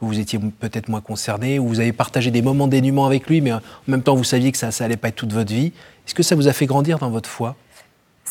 vous 0.00 0.18
étiez 0.18 0.38
peut-être 0.38 0.88
moins 0.88 1.00
concerné, 1.00 1.58
ou 1.58 1.66
vous 1.66 1.80
avez 1.80 1.92
partagé 1.92 2.30
des 2.30 2.42
moments 2.42 2.68
dénuement 2.68 3.06
avec 3.06 3.28
lui, 3.28 3.40
mais 3.40 3.52
en 3.52 3.60
même 3.88 4.02
temps 4.02 4.14
vous 4.14 4.24
saviez 4.24 4.52
que 4.52 4.58
ça 4.58 4.70
n'allait 4.80 4.96
pas 4.96 5.08
être 5.08 5.16
toute 5.16 5.32
votre 5.32 5.52
vie. 5.52 5.72
Est-ce 6.06 6.14
que 6.14 6.22
ça 6.22 6.34
vous 6.34 6.48
a 6.48 6.52
fait 6.52 6.66
grandir 6.66 6.98
dans 6.98 7.10
votre 7.10 7.28
foi? 7.28 7.56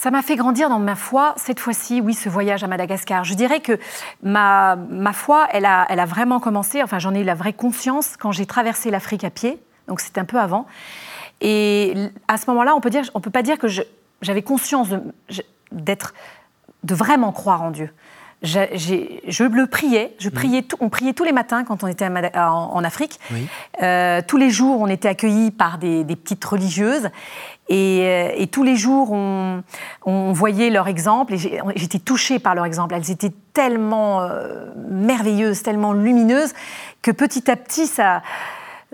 Ça 0.01 0.09
m'a 0.09 0.23
fait 0.23 0.35
grandir 0.35 0.67
dans 0.67 0.79
ma 0.79 0.95
foi, 0.95 1.35
cette 1.37 1.59
fois-ci, 1.59 2.01
oui, 2.01 2.15
ce 2.15 2.27
voyage 2.27 2.63
à 2.63 2.67
Madagascar. 2.67 3.23
Je 3.23 3.35
dirais 3.35 3.59
que 3.59 3.77
ma, 4.23 4.75
ma 4.75 5.13
foi, 5.13 5.47
elle 5.51 5.63
a, 5.63 5.85
elle 5.89 5.99
a 5.99 6.07
vraiment 6.07 6.39
commencé, 6.39 6.81
enfin 6.81 6.97
j'en 6.97 7.13
ai 7.13 7.19
eu 7.19 7.23
la 7.23 7.35
vraie 7.35 7.53
conscience 7.53 8.17
quand 8.17 8.31
j'ai 8.31 8.47
traversé 8.47 8.89
l'Afrique 8.89 9.23
à 9.23 9.29
pied, 9.29 9.59
donc 9.87 9.99
c'était 9.99 10.19
un 10.19 10.25
peu 10.25 10.39
avant. 10.39 10.65
Et 11.39 11.93
à 12.27 12.37
ce 12.37 12.49
moment-là, 12.49 12.73
on 12.75 12.81
peut 12.81 12.89
dire, 12.89 13.03
on 13.13 13.19
peut 13.19 13.29
pas 13.29 13.43
dire 13.43 13.59
que 13.59 13.67
j'avais 14.23 14.41
conscience 14.41 14.87
d'être, 15.71 16.15
de, 16.83 16.95
vraiment 16.95 17.31
croire 17.31 17.61
en 17.61 17.69
Dieu. 17.69 17.91
Je, 18.41 18.59
je, 19.27 19.43
le 19.43 19.67
priais, 19.67 20.15
je 20.17 20.29
priais 20.29 20.65
on 20.79 20.89
priait 20.89 21.13
tous 21.13 21.25
les 21.25 21.31
matins 21.31 21.63
quand 21.63 21.83
on 21.83 21.87
était 21.87 22.07
en, 22.07 22.83
Afrique. 22.83 23.19
Euh, 23.83 24.23
tous 24.27 24.37
les 24.37 24.49
jours, 24.49 24.81
on 24.81 24.87
était 24.87 25.09
accueillis 25.09 25.51
par 25.51 25.77
des, 25.77 26.03
des 26.03 26.15
petites 26.15 26.43
religieuses. 26.43 27.11
Euh, 27.71 28.31
et, 28.35 28.47
tous 28.47 28.63
les 28.63 28.75
jours, 28.75 29.11
on, 29.11 29.63
voyait 30.33 30.69
leur 30.69 30.87
exemple, 30.87 31.33
et 31.33 31.37
j'étais 31.75 31.99
touchée 31.99 32.39
par 32.39 32.55
leur 32.55 32.65
exemple. 32.65 32.95
Elles 32.95 33.11
étaient 33.11 33.31
tellement 33.53 34.21
euh, 34.21 34.65
merveilleuses, 34.89 35.63
tellement 35.63 35.93
lumineuses, 35.93 36.53
que 37.01 37.11
petit 37.11 37.49
à 37.49 37.55
petit, 37.55 37.87
ça, 37.87 38.21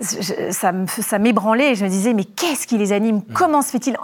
ça, 0.00 1.18
m'ébranlait. 1.18 1.72
Et 1.72 1.74
je 1.74 1.84
me 1.84 1.90
disais, 1.90 2.14
mais 2.14 2.24
qu'est-ce 2.24 2.66
qui 2.66 2.78
les 2.78 2.92
anime? 2.92 3.16
Mm. 3.16 3.32
Comment 3.34 3.62
se 3.62 3.70
fait-il? 3.70 3.96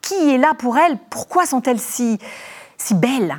Qui 0.00 0.34
est 0.34 0.38
là 0.38 0.54
pour 0.54 0.78
elles? 0.78 0.98
Pourquoi 1.10 1.46
sont-elles 1.46 1.80
si, 1.80 2.18
si 2.78 2.94
belles? 2.94 3.36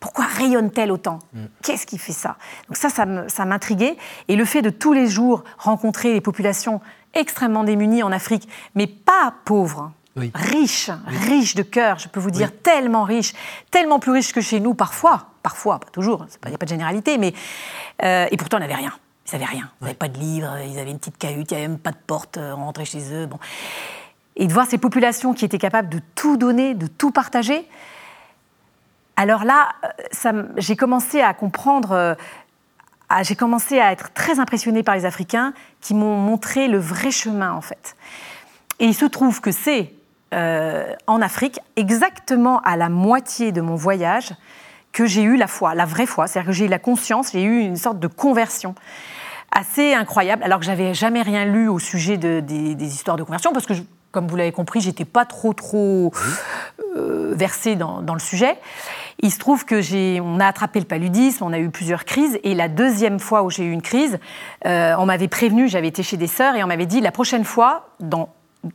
Pourquoi 0.00 0.24
rayonnent-elles 0.24 0.90
autant? 0.90 1.18
Mm. 1.34 1.44
Qu'est-ce 1.62 1.86
qui 1.86 1.98
fait 1.98 2.12
ça? 2.12 2.36
Donc 2.68 2.76
ça, 2.76 2.88
ça 2.88 3.44
m'intriguait. 3.44 3.96
Et 4.28 4.36
le 4.36 4.44
fait 4.46 4.62
de 4.62 4.70
tous 4.70 4.94
les 4.94 5.08
jours 5.08 5.44
rencontrer 5.58 6.14
les 6.14 6.22
populations 6.22 6.80
extrêmement 7.14 7.64
démunies 7.64 8.02
en 8.02 8.12
Afrique, 8.12 8.48
mais 8.74 8.86
pas 8.86 9.34
pauvres, 9.44 9.92
riche, 10.16 10.90
riche 11.06 11.54
de 11.54 11.62
cœur, 11.62 11.98
je 11.98 12.08
peux 12.08 12.20
vous 12.20 12.30
dire, 12.30 12.50
tellement 12.62 13.04
riche, 13.04 13.32
tellement 13.70 13.98
plus 13.98 14.12
riche 14.12 14.32
que 14.32 14.40
chez 14.40 14.60
nous 14.60 14.74
parfois, 14.74 15.28
parfois, 15.42 15.78
pas 15.78 15.90
toujours, 15.90 16.26
il 16.44 16.48
n'y 16.48 16.54
a 16.54 16.58
pas 16.58 16.66
de 16.66 16.70
généralité, 16.70 17.18
mais. 17.18 17.32
Euh, 18.02 18.26
et 18.30 18.36
pourtant, 18.36 18.58
ils 18.58 18.60
n'avaient 18.60 18.74
rien. 18.74 18.92
Ils 19.26 19.32
n'avaient 19.32 19.50
rien. 19.50 19.70
Ils 19.80 19.84
n'avaient 19.84 19.96
pas 19.96 20.08
de 20.08 20.18
livres, 20.18 20.58
ils 20.66 20.78
avaient 20.78 20.90
une 20.90 20.98
petite 20.98 21.18
cahute, 21.18 21.50
il 21.50 21.54
n'y 21.54 21.60
avait 21.60 21.68
même 21.68 21.78
pas 21.78 21.92
de 21.92 21.98
porte, 22.06 22.36
euh, 22.36 22.54
on 22.56 22.64
rentrait 22.64 22.84
chez 22.84 23.12
eux. 23.12 23.26
Bon. 23.26 23.38
Et 24.36 24.46
de 24.46 24.52
voir 24.52 24.66
ces 24.66 24.78
populations 24.78 25.34
qui 25.34 25.44
étaient 25.44 25.58
capables 25.58 25.88
de 25.88 26.00
tout 26.14 26.36
donner, 26.36 26.74
de 26.74 26.86
tout 26.86 27.10
partager, 27.10 27.66
Alors 29.16 29.44
là, 29.44 29.68
j'ai 30.56 30.76
commencé 30.76 31.20
à 31.20 31.34
comprendre 31.34 32.16
j'ai 33.22 33.36
commencé 33.36 33.78
à 33.78 33.92
être 33.92 34.12
très 34.14 34.40
impressionnée 34.40 34.82
par 34.82 34.94
les 34.94 35.04
Africains 35.04 35.52
qui 35.80 35.92
m'ont 35.92 36.16
montré 36.16 36.68
le 36.68 36.78
vrai 36.78 37.10
chemin 37.10 37.52
en 37.52 37.60
fait. 37.60 37.96
Et 38.78 38.86
il 38.86 38.94
se 38.94 39.04
trouve 39.04 39.40
que 39.40 39.52
c'est 39.52 39.92
euh, 40.32 40.94
en 41.06 41.20
Afrique, 41.20 41.60
exactement 41.76 42.60
à 42.60 42.76
la 42.76 42.88
moitié 42.88 43.52
de 43.52 43.60
mon 43.60 43.74
voyage, 43.74 44.32
que 44.92 45.06
j'ai 45.06 45.22
eu 45.22 45.36
la 45.36 45.46
foi, 45.46 45.74
la 45.74 45.84
vraie 45.84 46.06
foi. 46.06 46.26
C'est-à-dire 46.26 46.50
que 46.50 46.56
j'ai 46.56 46.64
eu 46.66 46.68
la 46.68 46.78
conscience, 46.78 47.32
j'ai 47.32 47.42
eu 47.42 47.60
une 47.60 47.76
sorte 47.76 47.98
de 47.98 48.06
conversion 48.06 48.74
assez 49.50 49.92
incroyable, 49.92 50.42
alors 50.42 50.58
que 50.58 50.64
j'avais 50.64 50.94
jamais 50.94 51.22
rien 51.22 51.44
lu 51.44 51.68
au 51.68 51.78
sujet 51.78 52.16
des, 52.16 52.84
histoires 52.86 53.16
de 53.16 53.22
conversion, 53.22 53.52
parce 53.52 53.66
que, 53.66 53.74
comme 54.10 54.26
vous 54.26 54.36
l'avez 54.36 54.52
compris, 54.52 54.80
j'étais 54.80 55.04
pas 55.04 55.26
trop 55.26 55.52
trop 55.52 56.10
euh, 56.96 57.34
versée 57.36 57.76
dans, 57.76 58.00
le 58.00 58.18
sujet. 58.18 58.58
Il 59.20 59.30
se 59.30 59.38
trouve 59.38 59.64
que 59.64 59.82
j'ai, 59.82 60.20
on 60.22 60.40
a 60.40 60.46
attrapé 60.46 60.80
le 60.80 60.86
paludisme, 60.86 61.44
on 61.44 61.52
a 61.52 61.58
eu 61.58 61.68
plusieurs 61.68 62.06
crises, 62.06 62.38
et 62.42 62.54
la 62.54 62.68
deuxième 62.68 63.20
fois 63.20 63.42
où 63.42 63.50
j'ai 63.50 63.64
eu 63.64 63.72
une 63.72 63.82
crise, 63.82 64.18
euh, 64.66 64.94
on 64.98 65.04
m'avait 65.04 65.28
prévenu, 65.28 65.68
j'avais 65.68 65.88
été 65.88 66.02
chez 66.02 66.16
des 66.16 66.26
sœurs, 66.26 66.56
et 66.56 66.64
on 66.64 66.66
m'avait 66.66 66.86
dit 66.86 67.02
la 67.02 67.12
prochaine 67.12 67.44
fois, 67.44 67.90
dans 68.00 68.30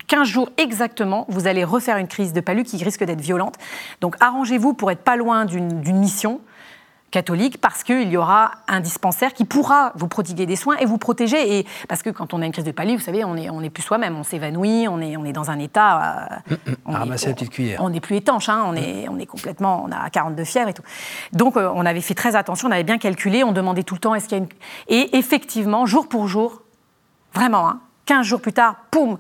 15 0.08 0.28
jours 0.28 0.50
exactement, 0.58 1.26
vous 1.30 1.48
allez 1.48 1.64
refaire 1.64 1.98
une 1.98 2.08
crise 2.08 2.34
de 2.34 2.42
palu 2.42 2.64
qui 2.64 2.84
risque 2.84 3.04
d'être 3.04 3.22
violente. 3.22 3.56
Donc 4.02 4.16
arrangez-vous 4.20 4.74
pour 4.74 4.92
être 4.92 5.04
pas 5.04 5.16
loin 5.16 5.46
d'une 5.46 5.98
mission 5.98 6.42
catholique 7.12 7.60
parce 7.62 7.84
qu'il 7.84 8.10
y 8.10 8.18
aura 8.18 8.52
un 8.68 8.82
dispensaire 8.82 9.34
qui 9.34 9.46
pourra 9.46 9.94
vous 9.96 10.08
prodiguer 10.08 10.46
des 10.46 10.56
soins 10.56 10.76
et 10.78 10.86
vous 10.86 10.98
protéger. 10.98 11.60
Et 11.60 11.66
parce 11.88 12.04
que 12.04 12.10
quand 12.10 12.34
on 12.34 12.42
a 12.42 12.46
une 12.46 12.52
crise 12.52 12.66
de 12.66 12.72
palu, 12.72 12.96
vous 12.96 13.02
savez, 13.02 13.24
on 13.24 13.36
est, 13.38 13.50
on 13.50 13.62
est 13.62 13.70
plus 13.70 13.84
soi-même, 13.84 14.18
on 14.18 14.24
s'évanouit, 14.24 14.88
on 14.90 15.00
est, 15.00 15.16
on 15.16 15.24
est 15.24 15.32
dans 15.32 15.50
un 15.50 15.60
état. 15.60 16.30
Euh, 16.52 16.56
on 16.86 16.92
ramasser 16.92 17.28
la 17.28 17.34
petite 17.34 17.52
cuillère. 17.52 17.82
On 17.82 17.90
n'est 17.90 18.02
plus 18.02 18.18
étanche, 18.18 18.50
hein, 18.50 18.64
on, 18.68 18.76
est, 18.76 19.08
on 19.10 19.18
est 19.20 19.26
complètement. 19.26 19.86
On 19.88 19.92
a 19.92 20.10
42 20.10 20.44
fièvres 20.44 20.70
et 20.70 20.74
tout. 20.74 20.84
Donc 21.32 21.56
euh, 21.56 21.72
on 21.74 21.86
avait 21.86 22.02
fait 22.02 22.16
très 22.16 22.36
attention, 22.36 22.68
on 22.68 22.72
avait 22.72 22.84
bien 22.84 22.98
calculé, 22.98 23.44
on 23.44 23.54
demandait 23.54 23.84
tout 23.84 23.96
le 23.96 24.02
temps 24.02 24.14
est-ce 24.14 24.28
qu'il 24.28 24.38
y 24.38 24.42
a 24.42 24.44
une. 24.44 24.50
Et 24.90 25.18
effectivement, 25.18 25.86
jour 25.86 26.10
pour 26.10 26.28
jour, 26.28 26.62
vraiment, 27.34 27.70
hein, 27.70 27.80
15 28.06 28.26
jours 28.26 28.42
plus 28.42 28.54
tard, 28.54 28.76
poum 28.92 29.18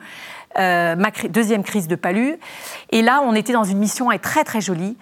euh, 0.59 0.95
ma 0.95 1.11
deuxième 1.29 1.63
crise 1.63 1.87
de 1.87 1.95
palu. 1.95 2.37
Et 2.91 3.01
là, 3.01 3.21
on 3.23 3.35
était 3.35 3.53
dans 3.53 3.63
une 3.63 3.77
mission 3.77 4.09
très 4.21 4.43
très 4.43 4.61
jolie, 4.61 4.97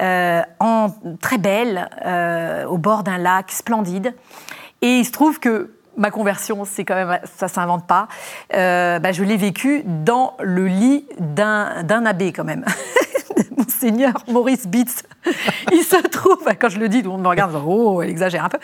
euh, 0.00 0.42
en, 0.60 0.88
très 1.20 1.38
belle, 1.38 1.88
euh, 2.04 2.64
au 2.66 2.78
bord 2.78 3.02
d'un 3.02 3.18
lac 3.18 3.50
splendide. 3.50 4.14
Et 4.82 4.98
il 4.98 5.04
se 5.04 5.12
trouve 5.12 5.40
que 5.40 5.74
ma 5.96 6.10
conversion, 6.10 6.64
c'est 6.64 6.84
quand 6.84 6.94
même, 6.94 7.18
ça 7.36 7.48
s'invente 7.48 7.86
pas. 7.86 8.08
Bah, 8.52 9.12
je 9.12 9.22
l'ai 9.24 9.36
vécu 9.36 9.82
dans 9.84 10.34
le 10.40 10.66
lit 10.66 11.06
d'un 11.18 12.06
abbé 12.06 12.32
quand 12.32 12.44
même. 12.44 12.64
Monseigneur 13.56 14.12
Maurice 14.28 14.66
Bitz. 14.66 15.02
Il 15.72 15.82
se 15.82 15.96
trouve, 16.08 16.38
quand 16.58 16.68
je 16.68 16.78
le 16.78 16.88
dis, 16.88 17.02
tout 17.02 17.08
le 17.08 17.12
monde 17.12 17.22
me 17.22 17.28
regarde, 17.28 17.60
oh, 17.66 18.00
elle 18.00 18.10
exagère 18.10 18.44
un 18.44 18.48
peu. 18.48 18.58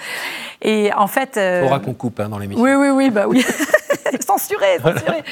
Et 0.62 0.90
en 0.94 1.06
fait. 1.06 1.32
Il 1.36 1.62
faudra 1.62 1.80
qu'on 1.80 1.94
coupe 1.94 2.20
hein, 2.20 2.28
dans 2.28 2.38
l'émission. 2.38 2.62
Oui, 2.62 2.74
oui, 2.74 2.88
oui, 2.88 3.10
bah 3.10 3.26
oui. 3.26 3.44
censuré, 4.26 4.78
censuré. 4.82 5.24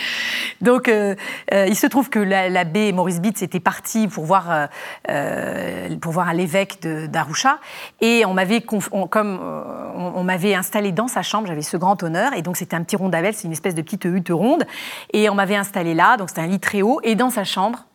Donc, 0.61 0.89
euh, 0.89 1.15
euh, 1.53 1.67
il 1.67 1.77
se 1.77 1.87
trouve 1.87 2.11
que 2.11 2.19
l'abbé 2.19 2.93
Maurice 2.93 3.21
Bitz 3.21 3.43
était 3.43 3.61
parti 3.61 4.09
pour 4.09 4.25
voir, 4.25 4.69
euh, 5.09 5.97
pour 6.01 6.13
voir 6.13 6.33
l'évêque 6.35 6.81
d'Arusha. 6.83 7.59
Et 8.01 8.25
on 8.25 8.35
m'avait, 8.35 8.65
on, 8.93 10.29
installé 10.55 10.93
dans 10.93 11.09
sa 11.09 11.23
chambre, 11.23 11.47
j'avais 11.47 11.63
ce 11.63 11.77
grand 11.77 12.03
honneur. 12.03 12.33
Et 12.35 12.43
donc, 12.43 12.57
c'était 12.57 12.77
un 12.77 12.83
petit 12.83 12.97
rondavel, 12.97 13.35
c'est 13.35 13.45
une 13.45 13.53
espèce 13.53 13.75
de 13.75 13.83
petite 13.83 14.05
hutte 14.05 14.31
ronde. 14.31 14.65
Et 15.13 15.29
on 15.29 15.35
m'avait 15.35 15.57
installé 15.57 15.95
là, 15.95 16.17
donc 16.17 16.29
c'était 16.29 16.43
un 16.43 16.47
lit 16.47 16.61
très 16.61 16.83
haut. 16.83 17.01
Et 17.03 17.15
dans 17.15 17.31
sa 17.31 17.45
chambre, 17.45 17.87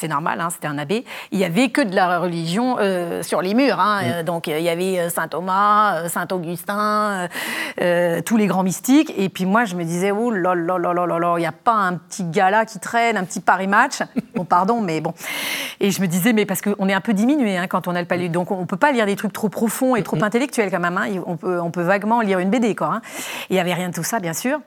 c'est 0.00 0.08
normal, 0.08 0.40
hein, 0.40 0.48
c'était 0.50 0.66
un 0.66 0.78
abbé, 0.78 1.04
il 1.30 1.38
n'y 1.38 1.44
avait 1.44 1.68
que 1.68 1.82
de 1.82 1.94
la 1.94 2.18
religion 2.18 2.76
euh, 2.80 3.22
sur 3.22 3.42
les 3.42 3.52
murs. 3.52 3.78
Hein. 3.78 4.00
Euh, 4.04 4.22
donc 4.22 4.46
il 4.46 4.60
y 4.60 4.68
avait 4.68 4.98
euh, 4.98 5.10
saint 5.10 5.28
Thomas, 5.28 6.08
saint 6.08 6.26
Augustin, 6.32 7.28
tous 8.24 8.36
les 8.36 8.46
grands 8.46 8.62
mystiques. 8.62 9.12
Et 9.16 9.28
puis 9.28 9.44
moi, 9.44 9.64
je 9.66 9.76
me 9.76 9.84
disais, 9.84 10.10
oh 10.10 10.30
là 10.30 10.54
là 10.54 10.78
là 10.78 10.92
là 10.94 11.06
là 11.06 11.34
il 11.36 11.40
n'y 11.40 11.46
a 11.46 11.52
pas 11.52 11.74
un 11.74 11.94
petit 11.94 12.24
gars 12.24 12.50
là 12.50 12.64
qui 12.64 12.78
traîne, 12.78 13.16
un 13.16 13.24
petit 13.24 13.40
Paris 13.40 13.68
match. 13.68 14.00
Bon, 14.32 14.44
pardon, 14.44 14.80
mais 14.80 15.00
bon. 15.00 15.12
Et 15.80 15.90
je 15.90 16.00
me 16.00 16.06
disais, 16.06 16.32
mais 16.32 16.46
parce 16.46 16.62
qu'on 16.62 16.88
est 16.88 16.94
un 16.94 17.00
peu 17.00 17.12
diminué 17.12 17.58
hein, 17.58 17.66
quand 17.66 17.88
on 17.88 17.96
a 17.96 18.00
le 18.00 18.06
palais. 18.06 18.28
Donc 18.28 18.52
on 18.52 18.60
ne 18.60 18.64
peut 18.64 18.76
pas 18.76 18.92
lire 18.92 19.04
des 19.04 19.16
trucs 19.16 19.32
trop 19.32 19.48
profonds 19.48 19.96
et 19.96 20.04
trop 20.04 20.22
intellectuels 20.22 20.70
quand 20.70 20.78
même. 20.78 20.98
On, 21.26 21.36
peut, 21.36 21.60
on 21.60 21.70
peut 21.70 21.82
vaguement 21.82 22.20
lire 22.20 22.38
une 22.38 22.48
BD, 22.48 22.76
quoi. 22.76 23.00
Il 23.50 23.54
n'y 23.54 23.60
avait 23.60 23.74
rien 23.74 23.88
de 23.88 23.94
tout 23.94 24.04
ça, 24.04 24.20
bien 24.20 24.32
sûr. 24.32 24.60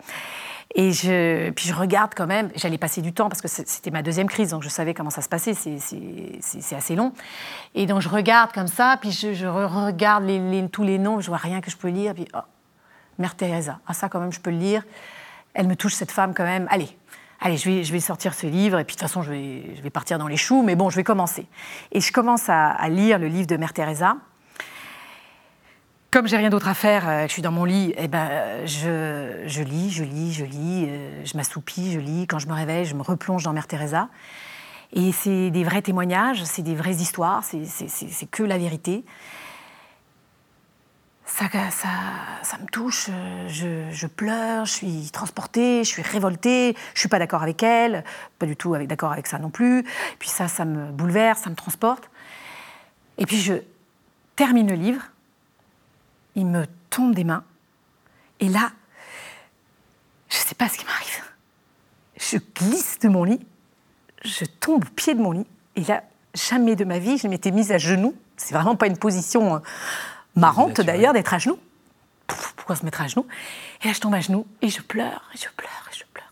Et 0.76 0.92
je, 0.92 1.52
puis 1.52 1.68
je 1.68 1.74
regarde 1.74 2.14
quand 2.16 2.26
même, 2.26 2.50
j'allais 2.56 2.80
passer 2.80 3.02
du 3.02 3.14
temps 3.14 3.30
parce 3.30 3.42
que 3.42 3.48
c'était 3.48 3.92
ma 3.92 4.02
deuxième 4.02 4.28
crise, 4.28 4.50
donc 4.50 4.64
je 4.64 4.70
savais 4.70 4.96
comment 4.96 5.12
ça 5.12 5.22
se 5.22 5.30
passait, 5.30 5.54
c'est 5.54 6.76
assez 6.76 6.96
long. 6.96 7.14
Et 7.76 7.86
donc 7.86 8.02
je 8.02 8.10
regarde 8.10 8.52
comme 8.52 8.68
ça, 8.68 8.98
puis 9.00 9.12
je, 9.12 9.46
regarde 9.46 10.26
tous 10.72 10.84
les 10.84 10.98
noms, 10.98 11.20
je 11.20 11.28
vois 11.28 11.38
rien 11.38 11.62
que 11.62 11.70
je 11.70 11.78
peux 11.78 11.90
lire, 11.90 12.16
puis 12.16 12.28
oh, 12.34 12.40
Mère 13.20 13.36
Teresa, 13.36 13.80
ah 13.86 13.94
ça 13.94 14.10
quand 14.10 14.20
même 14.20 14.34
je 14.34 14.40
peux 14.40 14.50
le 14.50 14.58
lire, 14.58 14.84
elle 15.54 15.68
me 15.68 15.76
touche 15.76 15.94
cette 15.94 16.12
femme 16.12 16.34
quand 16.34 16.46
même, 16.46 16.68
allez, 16.72 16.90
allez, 17.40 17.58
je 17.58 17.70
vais, 17.70 18.00
sortir 18.00 18.34
ce 18.34 18.48
livre, 18.48 18.80
et 18.80 18.84
puis 18.84 18.96
de 18.96 19.00
toute 19.00 19.08
façon, 19.08 19.22
je 19.22 19.32
vais, 19.32 19.90
partir 19.92 20.18
dans 20.18 20.28
les 20.28 20.38
choux, 20.38 20.64
mais 20.64 20.76
bon, 20.76 20.90
je 20.90 20.96
vais 20.96 21.04
commencer. 21.04 21.46
Et 21.92 22.02
je 22.02 22.12
commence 22.12 22.50
à 22.50 22.90
lire 22.90 23.20
le 23.20 23.28
livre 23.28 23.46
de 23.46 23.58
Mère 23.58 23.74
Teresa, 23.74 24.16
comme 26.14 26.28
j'ai 26.28 26.38
rien 26.38 26.52
d'autre 26.52 26.68
à 26.68 26.76
faire, 26.76 27.10
euh, 27.10 27.24
je 27.28 27.32
suis 27.34 27.42
dans 27.42 27.52
mon 27.52 27.66
lit, 27.66 27.92
eh 27.98 28.08
ben, 28.08 28.68
je, 28.68 29.42
je, 29.48 29.64
lis, 29.64 29.90
je 29.90 30.04
lis, 30.04 30.32
je 30.32 30.46
lis, 30.46 30.86
euh, 30.88 31.26
je 31.26 31.36
m'assoupis, 31.36 31.92
je 31.92 32.00
lis. 32.00 32.28
Quand 32.28 32.38
je 32.38 32.48
me 32.48 32.54
réveille, 32.54 32.86
je 32.86 32.94
me 32.94 33.02
replonge 33.02 33.42
dans 33.42 33.52
Mère 33.52 33.66
Teresa. 33.66 34.10
Et 34.94 35.12
c'est 35.12 35.50
des 35.50 35.64
vrais 35.64 35.82
témoignages, 35.82 36.44
c'est 36.44 36.62
des 36.62 36.76
vraies 36.76 36.98
histoires, 36.98 37.44
c'est 37.44 38.30
que 38.30 38.44
la 38.44 38.60
vérité. 38.60 39.04
Ça, 41.26 41.46
ça, 41.72 41.90
ça 42.44 42.58
me 42.60 42.68
touche, 42.68 43.10
je, 43.48 43.90
je, 43.90 44.06
pleure, 44.06 44.66
je 44.66 44.72
suis 44.72 45.10
transportée, 45.12 45.84
je 45.84 45.90
suis 45.90 46.04
révoltée, 46.04 46.78
je 46.94 47.00
suis 47.00 47.10
pas 47.10 47.18
d'accord 47.18 47.42
avec 47.42 47.64
elle, 47.64 48.04
pas 48.38 48.46
du 48.46 48.56
tout 48.56 48.78
d'accord 48.86 49.12
avec 49.12 49.26
ça 49.26 49.40
non 49.40 49.50
plus. 49.50 49.84
Puis 50.20 50.30
ça, 50.30 50.48
ça 50.48 50.64
me 50.64 50.92
bouleverse, 50.92 51.42
ça 51.42 51.50
me 51.50 51.56
transporte. 51.56 52.12
Et 53.18 53.26
puis 53.26 53.38
je 53.38 53.56
termine 54.36 54.70
le 54.70 54.76
livre 54.76 55.02
il 56.36 56.46
me 56.46 56.66
tombe 56.90 57.14
des 57.14 57.24
mains. 57.24 57.44
Et 58.40 58.50
là, 58.50 58.72
je 60.30 60.38
ne 60.38 60.42
sais 60.42 60.56
pas 60.56 60.68
ce 60.68 60.78
qui 60.78 60.86
m'arrive. 60.86 61.24
Je 62.18 62.38
glisse 62.56 63.00
de 63.00 63.10
mon 63.10 63.24
lit, 63.24 63.46
je 64.24 64.46
tombe 64.46 64.84
au 64.86 64.90
pied 64.90 65.14
de 65.14 65.22
mon 65.22 65.32
lit. 65.32 65.48
Et 65.76 65.84
là, 65.84 66.04
jamais 66.34 66.76
de 66.76 66.86
ma 66.86 67.00
vie, 67.00 67.18
je 67.18 67.28
m'étais 67.28 67.52
mise 67.52 67.72
à 67.72 67.78
genoux. 67.78 68.16
C'est 68.38 68.54
vraiment 68.54 68.76
pas 68.76 68.88
une 68.88 68.98
position 68.98 69.56
euh, 69.56 69.60
marrante 70.36 70.82
d'ailleurs 70.82 71.14
d'être 71.14 71.34
à 71.34 71.38
genoux. 71.38 71.60
Pourquoi 72.56 72.76
se 72.76 72.86
mettre 72.86 73.02
à 73.02 73.08
genoux? 73.08 73.28
Et 73.84 73.88
là, 73.88 73.94
je 73.94 74.00
tombe 74.00 74.14
à 74.14 74.22
genoux 74.22 74.48
et 74.62 74.70
je 74.70 74.82
pleure, 74.82 75.30
et 75.34 75.38
je 75.38 75.50
pleure, 75.56 75.90
et 75.92 75.96
je 75.96 76.04
pleure. 76.14 76.30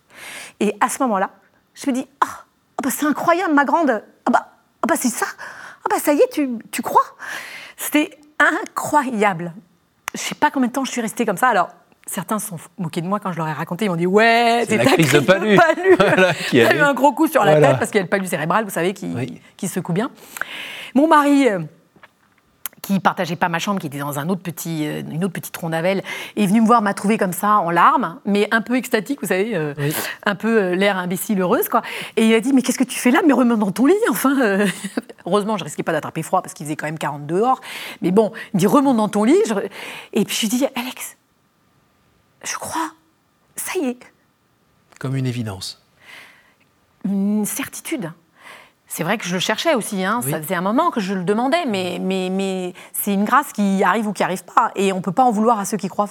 Et 0.60 0.76
à 0.80 0.90
ce 0.90 1.02
moment-là, 1.04 1.32
je 1.74 1.90
me 1.90 1.96
dis 1.96 2.08
Ah, 2.22 2.46
oh, 2.78 2.82
bah, 2.84 2.90
c'est 2.92 3.06
incroyable, 3.06 3.54
ma 3.54 3.66
grande. 3.66 4.04
Ah 4.26 4.32
bah, 4.32 4.54
ah 4.82 4.88
bah 4.88 4.96
c'est 4.98 5.10
ça. 5.10 5.26
Ah 5.84 5.88
bah 5.90 6.00
ça 6.00 6.14
y 6.14 6.20
est, 6.20 6.30
tu, 6.32 6.50
tu 6.72 6.82
crois? 6.82 7.04
C'était 7.78 8.20
incroyable 8.40 9.54
je 10.14 10.20
sais 10.20 10.36
pas 10.36 10.52
combien 10.52 10.68
de 10.68 10.74
temps 10.74 10.86
je 10.86 10.92
suis 10.92 11.02
restée 11.02 11.26
comme 11.26 11.38
ça. 11.38 11.48
Alors, 11.48 11.70
certains 12.06 12.40
se 12.40 12.48
sont 12.48 12.58
moqués 12.78 13.02
de 13.02 13.08
moi 13.08 13.20
quand 13.20 13.32
je 13.32 13.38
leur 13.38 13.48
ai 13.48 13.54
raconté. 13.54 13.86
Ils 13.86 13.90
m'ont 13.90 13.96
dit 13.96 14.08
Ouais, 14.08 14.66
c'est 14.68 14.78
ta 14.78 14.86
crise 14.86 15.12
de 15.12 15.20
palu. 15.20 15.58
qui 16.50 16.62
a 16.62 16.76
eu 16.76 16.80
un 16.80 16.94
gros 16.94 17.14
coup 17.14 17.28
sur 17.28 17.44
la 17.44 17.60
tête 17.60 17.78
parce 17.80 17.92
qu'il 17.92 18.00
y 18.00 18.02
a 18.02 18.04
le 18.04 18.10
palu 18.10 18.28
cérébral, 18.28 18.64
vous 18.64 18.72
savez, 18.72 18.94
qui, 18.94 19.42
qui 19.58 19.68
secoue 19.68 19.94
bien. 19.94 20.12
Mon 20.96 21.08
mari. 21.08 21.48
Euh, 22.92 22.96
qui 22.96 23.00
partageait 23.00 23.36
pas 23.36 23.50
ma 23.50 23.60
chambre, 23.60 23.80
qui 23.80 23.88
était 23.88 24.00
dans 24.00 24.20
un 24.20 24.30
autre 24.30 24.42
petit, 24.42 24.86
euh, 24.86 25.02
une 25.10 25.24
autre 25.24 25.34
petite 25.34 25.56
rondavel, 25.56 26.04
est 26.36 26.46
venu 26.46 26.62
me 26.62 26.66
voir, 26.66 26.82
m'a 26.82 26.94
trouvé 26.94 27.18
comme 27.18 27.34
ça, 27.34 27.58
en 27.58 27.70
larmes, 27.70 28.20
mais 28.26 28.48
un 28.52 28.62
peu 28.62 28.76
extatique, 28.76 29.20
vous 29.22 29.28
savez, 29.28 29.56
euh, 29.56 29.74
un 30.26 30.36
peu 30.36 30.74
l'air 30.74 30.98
imbécile, 30.98 31.40
heureuse, 31.42 31.70
quoi. 31.70 31.82
Et 32.18 32.28
il 32.28 32.34
a 32.34 32.40
dit, 32.40 32.54
mais 32.54 32.62
qu'est-ce 32.62 32.78
que 32.78 32.84
tu 32.84 33.00
fais 33.00 33.12
là? 33.12 33.22
Mais 33.26 33.34
remets 33.34 33.56
dans 33.56 33.72
ton 33.72 33.86
lit, 33.86 33.94
enfin. 34.10 34.36
Heureusement, 35.26 35.58
je 35.58 35.64
risquais 35.64 35.84
pas 35.84 35.92
d'attraper 35.92 36.24
froid 36.24 36.42
parce 36.42 36.54
qu'il 36.54 36.66
faisait 36.66 36.76
quand 36.76 36.88
même 36.88 36.98
40 36.98 37.26
dehors. 37.26 37.62
Mais 38.02 38.12
bon, 38.12 38.32
il 38.54 38.58
me 38.58 38.60
dit, 38.60 38.68
remonte 38.68 38.98
dans 38.98 39.10
ton 39.10 39.24
lit. 39.24 39.38
Et 40.14 40.26
puis 40.26 40.36
je 40.36 40.42
lui 40.42 40.50
dis, 40.50 40.66
Alex, 40.76 41.18
je 42.44 42.56
crois, 42.56 42.92
ça 43.56 43.80
y 43.80 43.86
est. 43.90 44.00
Comme 45.00 45.16
une 45.16 45.28
évidence. 45.28 45.86
Une 47.06 47.46
certitude. 47.46 48.12
C'est 48.94 49.04
vrai 49.04 49.18
que 49.18 49.24
je 49.24 49.34
le 49.34 49.40
cherchais 49.40 49.74
aussi, 49.74 50.04
hein. 50.04 50.20
ça 50.22 50.42
faisait 50.42 50.56
un 50.56 50.62
moment 50.62 50.92
que 50.92 51.00
je 51.00 51.14
le 51.14 51.24
demandais, 51.24 51.66
mais, 51.66 51.98
mais, 52.02 52.30
mais 52.30 52.74
c'est 52.92 53.14
une 53.14 53.24
grâce 53.24 53.54
qui 53.54 53.82
arrive 53.86 54.06
ou 54.06 54.12
qui 54.12 54.22
arrive 54.22 54.44
pas. 54.44 54.72
Et 54.76 54.92
on 54.92 54.98
ne 54.98 55.02
peut 55.02 55.14
pas 55.14 55.24
en 55.24 55.32
vouloir 55.32 55.60
à 55.60 55.66
ceux 55.66 55.78
qui 55.78 55.88
croient 55.88 56.10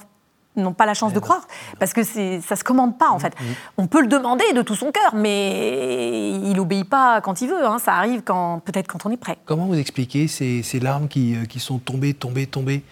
n'ont 0.57 0.73
pas 0.73 0.87
la 0.87 0.95
chance 0.95 1.13
de 1.13 1.21
croire, 1.21 1.47
parce 1.79 1.93
que 1.93 2.03
ça 2.03 2.57
se 2.57 2.65
commande 2.65 2.99
pas 2.99 3.11
en 3.11 3.19
fait. 3.19 3.35
On 3.77 3.87
peut 3.87 4.01
le 4.01 4.09
demander 4.09 4.45
de 4.53 4.63
tout 4.63 4.75
son 4.75 4.91
cœur, 4.93 5.15
mais 5.15 6.33
il 6.43 6.59
obéit 6.59 6.89
pas 6.89 7.21
quand 7.21 7.41
il 7.41 7.49
veut. 7.49 7.65
Hein. 7.65 7.79
Ça 7.79 7.95
arrive 7.95 8.23
quand 8.23 8.61
peut-être 8.65 8.89
quand 8.89 9.07
on 9.07 9.11
est 9.11 9.17
prêt. 9.17 9.39
Comment 9.45 9.67
vous 9.67 9.79
expliquez 9.79 10.27
ces, 10.27 10.81
larmes 10.81 11.07
qui, 11.07 11.37
euh, 11.37 11.45
qui, 11.45 11.61
sont 11.61 11.79
tombées, 11.79 12.15
tombées, 12.15 12.47
tombées? 12.47 12.83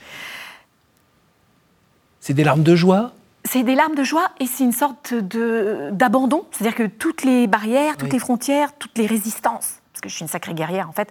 C'est 2.20 2.34
des 2.34 2.44
larmes 2.44 2.62
de 2.62 2.76
joie? 2.76 3.12
C'est 3.44 3.64
des 3.64 3.74
larmes 3.74 3.94
de 3.94 4.04
joie 4.04 4.28
et 4.38 4.46
c'est 4.46 4.64
une 4.64 4.72
sorte 4.72 5.14
d'abandon. 5.14 6.44
C'est-à-dire 6.52 6.76
que 6.76 6.86
toutes 6.86 7.24
les 7.24 7.46
barrières, 7.46 7.96
toutes 7.96 8.12
les 8.12 8.18
frontières, 8.18 8.72
toutes 8.78 8.96
les 8.98 9.06
résistances 9.06 9.77
parce 9.98 10.02
que 10.02 10.08
je 10.08 10.14
suis 10.14 10.22
une 10.22 10.28
sacrée 10.28 10.54
guerrière 10.54 10.88
en 10.88 10.92
fait, 10.92 11.10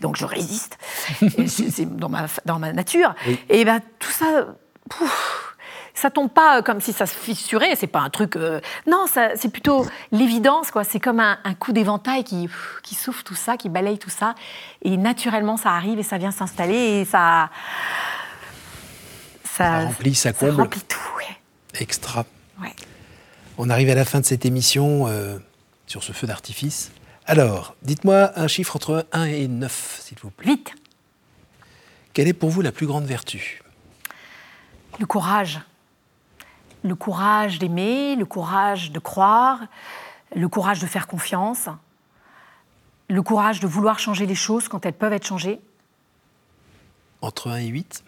donc 0.00 0.16
je 0.16 0.24
résiste, 0.24 0.76
c'est 1.46 1.96
dans 1.96 2.08
ma, 2.08 2.26
dans 2.44 2.58
ma 2.58 2.72
nature. 2.72 3.14
Et 3.48 3.64
ben 3.64 3.80
tout 4.00 4.10
ça, 4.10 4.46
pouf, 4.90 5.54
ça 5.94 6.10
tombe 6.10 6.30
pas 6.30 6.62
comme 6.62 6.80
si 6.80 6.92
ça 6.92 7.06
se 7.06 7.14
fissurait, 7.14 7.76
c'est 7.76 7.86
pas 7.86 8.00
un 8.00 8.10
truc. 8.10 8.34
Euh, 8.34 8.60
non, 8.88 9.06
c'est 9.06 9.52
plutôt 9.52 9.86
l'évidence, 10.10 10.72
quoi. 10.72 10.82
C'est 10.82 10.98
comme 10.98 11.20
un, 11.20 11.36
coup 11.60 11.72
d'éventail 11.72 12.24
qui, 12.24 12.48
qui 12.82 12.96
souffle 12.96 13.22
tout 13.22 13.36
ça, 13.36 13.56
qui 13.56 13.68
balaye 13.68 13.98
tout 13.98 14.10
ça, 14.10 14.34
et 14.82 14.96
naturellement 14.96 15.56
ça 15.56 15.70
arrive 15.70 16.00
et 16.00 16.02
ça 16.02 16.18
vient 16.18 16.32
s'installer 16.32 17.00
et 17.00 17.04
ça. 17.04 17.50
Ça, 19.44 19.84
remplit, 19.84 20.16
ça 20.16 20.32
comble. 20.32 20.56
Ça 20.56 20.62
remplit 20.62 20.82
tout, 20.82 20.98
Extra. 21.78 22.24
On 23.56 23.70
arrive 23.70 23.88
à 23.90 23.94
la 23.94 24.04
fin 24.04 24.18
de 24.18 24.24
cette 24.24 24.44
émission 24.44 25.06
euh, 25.06 25.38
sur 25.86 26.02
ce 26.02 26.10
feu 26.10 26.26
d'artifice. 26.26 26.90
Alors, 27.26 27.74
dites-moi 27.82 28.38
un 28.38 28.48
chiffre 28.48 28.76
entre 28.76 29.06
1 29.12 29.24
et 29.24 29.48
9, 29.48 30.00
s'il 30.02 30.18
vous 30.18 30.30
plaît. 30.30 30.50
8. 30.50 30.74
Quelle 32.12 32.28
est 32.28 32.34
pour 32.34 32.50
vous 32.50 32.60
la 32.60 32.70
plus 32.70 32.86
grande 32.86 33.04
vertu? 33.04 33.62
Le 35.00 35.06
courage. 35.06 35.60
Le 36.82 36.94
courage 36.94 37.58
d'aimer, 37.58 38.14
le 38.14 38.26
courage 38.26 38.92
de 38.92 38.98
croire, 38.98 39.60
le 40.36 40.48
courage 40.48 40.80
de 40.80 40.86
faire 40.86 41.06
confiance, 41.06 41.68
le 43.08 43.22
courage 43.22 43.60
de 43.60 43.66
vouloir 43.66 43.98
changer 43.98 44.26
les 44.26 44.34
choses 44.34 44.68
quand 44.68 44.84
elles 44.84 44.92
peuvent 44.92 45.14
être 45.14 45.26
changées. 45.26 45.60
Entre 47.22 47.50
1 47.50 47.56
et 47.56 47.66
8 47.68 48.04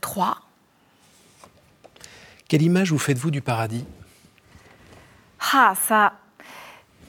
3. 0.00 0.40
Quelle 2.48 2.62
image 2.62 2.90
vous 2.90 2.98
faites-vous 2.98 3.30
du 3.30 3.40
paradis? 3.40 3.86
Ah, 5.52 5.74
ça, 5.76 6.14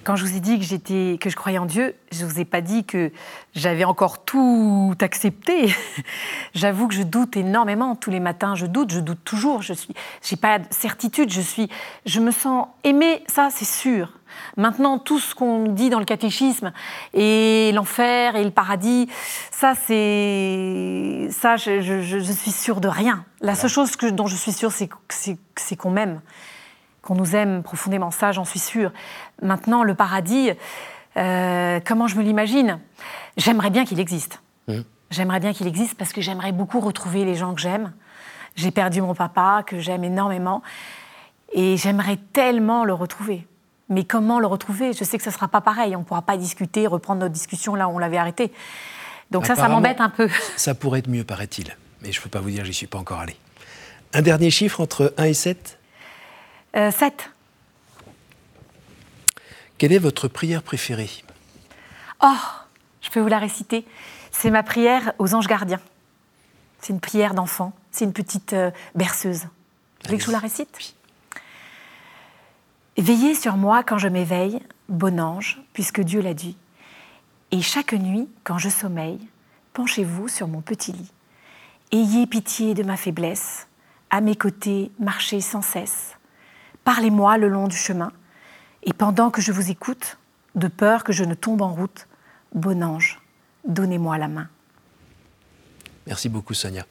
quand 0.03 0.15
je 0.15 0.25
vous 0.25 0.35
ai 0.35 0.39
dit 0.39 0.59
que, 0.59 0.65
j'étais, 0.65 1.17
que 1.19 1.29
je 1.29 1.35
croyais 1.35 1.57
en 1.57 1.65
Dieu, 1.65 1.95
je 2.11 2.23
ne 2.23 2.29
vous 2.29 2.39
ai 2.39 2.45
pas 2.45 2.61
dit 2.61 2.83
que 2.83 3.11
j'avais 3.55 3.83
encore 3.83 4.23
tout 4.23 4.95
accepté. 5.01 5.73
J'avoue 6.53 6.87
que 6.87 6.93
je 6.93 7.03
doute 7.03 7.37
énormément 7.37 7.95
tous 7.95 8.09
les 8.09 8.19
matins. 8.19 8.55
Je 8.55 8.65
doute, 8.65 8.91
je 8.91 8.99
doute 8.99 9.23
toujours. 9.23 9.61
Je 9.61 9.73
suis, 9.73 9.93
j'ai 10.21 10.35
pas 10.35 10.59
de 10.59 10.65
certitude. 10.71 11.31
Je 11.31 11.41
suis, 11.41 11.69
je 12.05 12.19
me 12.19 12.31
sens 12.31 12.67
aimée. 12.83 13.23
Ça, 13.27 13.49
c'est 13.51 13.65
sûr. 13.65 14.13
Maintenant, 14.57 14.97
tout 14.97 15.19
ce 15.19 15.35
qu'on 15.35 15.67
dit 15.67 15.89
dans 15.89 15.99
le 15.99 16.05
catéchisme 16.05 16.73
et 17.13 17.71
l'enfer 17.73 18.35
et 18.35 18.43
le 18.43 18.51
paradis, 18.51 19.07
ça, 19.51 19.73
c'est 19.75 21.27
ça. 21.31 21.55
Je, 21.55 21.81
je, 21.81 22.31
suis 22.31 22.51
sûre 22.51 22.81
de 22.81 22.87
rien. 22.87 23.25
La 23.41 23.55
seule 23.55 23.69
chose 23.69 23.95
que, 23.95 24.07
dont 24.07 24.27
je 24.27 24.35
suis 24.35 24.51
sûre, 24.51 24.71
c'est 24.71 25.75
qu'on 25.75 25.91
m'aime 25.91 26.21
qu'on 27.03 27.15
nous 27.15 27.35
aime 27.35 27.61
profondément, 27.61 28.09
ça 28.09 28.31
j'en 28.31 28.45
suis 28.45 28.59
sûre. 28.59 28.91
Maintenant, 29.41 29.83
le 29.83 29.93
paradis, 29.93 30.51
euh, 31.17 31.79
comment 31.85 32.07
je 32.07 32.15
me 32.15 32.23
l'imagine? 32.23 32.79
J'aimerais 33.37 33.69
bien 33.69 33.85
qu'il 33.85 33.99
existe. 33.99 34.41
Mmh. 34.67 34.79
J'aimerais 35.11 35.39
bien 35.39 35.53
qu'il 35.53 35.67
existe 35.67 35.95
parce 35.95 36.13
que 36.13 36.21
j'aimerais 36.21 36.51
beaucoup 36.51 36.79
retrouver 36.79 37.25
les 37.25 37.35
gens 37.35 37.53
que 37.53 37.61
j'aime. 37.61 37.91
J'ai 38.55 38.71
perdu 38.71 39.01
mon 39.01 39.13
papa, 39.13 39.63
que 39.65 39.79
j'aime 39.79 40.03
énormément, 40.03 40.61
et 41.53 41.77
j'aimerais 41.77 42.17
tellement 42.33 42.85
le 42.85 42.93
retrouver. 42.93 43.45
Mais 43.89 44.05
comment 44.05 44.39
le 44.39 44.47
retrouver? 44.47 44.93
Je 44.93 45.03
sais 45.03 45.17
que 45.17 45.23
ce 45.23 45.29
ne 45.29 45.33
sera 45.33 45.47
pas 45.47 45.61
pareil. 45.61 45.95
On 45.95 45.99
ne 45.99 46.03
pourra 46.03 46.21
pas 46.21 46.37
discuter, 46.37 46.87
reprendre 46.87 47.21
notre 47.21 47.33
discussion 47.33 47.75
là 47.75 47.87
où 47.87 47.91
on 47.91 47.99
l'avait 47.99 48.17
arrêté. 48.17 48.51
Donc 49.29 49.45
ça, 49.45 49.55
ça 49.55 49.67
m'embête 49.67 49.99
un 49.99 50.09
peu. 50.09 50.29
Ça 50.57 50.75
pourrait 50.75 50.99
être 50.99 51.09
mieux, 51.09 51.23
paraît-il. 51.23 51.75
Mais 52.01 52.11
je 52.11 52.19
ne 52.19 52.23
peux 52.23 52.29
pas 52.29 52.39
vous 52.39 52.51
dire, 52.51 52.65
j'y 52.65 52.73
suis 52.73 52.87
pas 52.87 52.99
encore 52.99 53.19
allé. 53.19 53.35
Un 54.13 54.21
dernier 54.21 54.51
chiffre 54.51 54.79
entre 54.79 55.13
1 55.17 55.23
et 55.23 55.33
7 55.33 55.79
7. 56.73 56.75
Euh, 56.75 56.91
Quelle 59.77 59.93
est 59.93 59.99
votre 59.99 60.27
prière 60.27 60.63
préférée? 60.63 61.09
Oh, 62.23 62.33
je 63.01 63.09
peux 63.09 63.19
vous 63.19 63.27
la 63.27 63.39
réciter. 63.39 63.85
C'est 64.31 64.49
ma 64.49 64.63
prière 64.63 65.13
aux 65.19 65.35
anges 65.35 65.47
gardiens. 65.47 65.81
C'est 66.79 66.93
une 66.93 66.99
prière 66.99 67.33
d'enfant. 67.33 67.73
C'est 67.91 68.05
une 68.05 68.13
petite 68.13 68.53
euh, 68.53 68.71
berceuse. 68.95 69.43
Vous 69.43 69.49
voulez 70.05 70.17
que 70.17 70.23
je 70.23 70.27
vous 70.27 70.33
la 70.33 70.39
récite? 70.39 70.95
Veillez 72.97 73.35
sur 73.35 73.55
moi 73.55 73.83
quand 73.83 73.97
je 73.97 74.07
m'éveille, 74.07 74.61
bon 74.89 75.19
ange, 75.19 75.61
puisque 75.73 76.01
Dieu 76.01 76.21
l'a 76.21 76.33
dit. 76.33 76.57
Et 77.51 77.61
chaque 77.61 77.93
nuit, 77.93 78.27
quand 78.43 78.57
je 78.57 78.69
sommeille, 78.69 79.19
penchez-vous 79.73 80.27
sur 80.27 80.47
mon 80.47 80.61
petit 80.61 80.91
lit. 80.91 81.11
Ayez 81.91 82.25
pitié 82.25 82.73
de 82.73 82.83
ma 82.83 82.97
faiblesse. 82.97 83.67
À 84.09 84.21
mes 84.21 84.35
côtés, 84.35 84.91
marchez 84.99 85.41
sans 85.41 85.61
cesse. 85.61 86.15
Parlez-moi 86.83 87.37
le 87.37 87.47
long 87.47 87.67
du 87.67 87.77
chemin, 87.77 88.11
et 88.83 88.93
pendant 88.93 89.29
que 89.29 89.41
je 89.41 89.51
vous 89.51 89.71
écoute, 89.71 90.17
de 90.55 90.67
peur 90.67 91.03
que 91.03 91.13
je 91.13 91.23
ne 91.23 91.33
tombe 91.33 91.61
en 91.61 91.73
route, 91.73 92.07
bon 92.53 92.83
ange, 92.83 93.19
donnez-moi 93.67 94.17
la 94.17 94.27
main. 94.27 94.49
Merci 96.07 96.29
beaucoup 96.29 96.53
Sonia. 96.53 96.85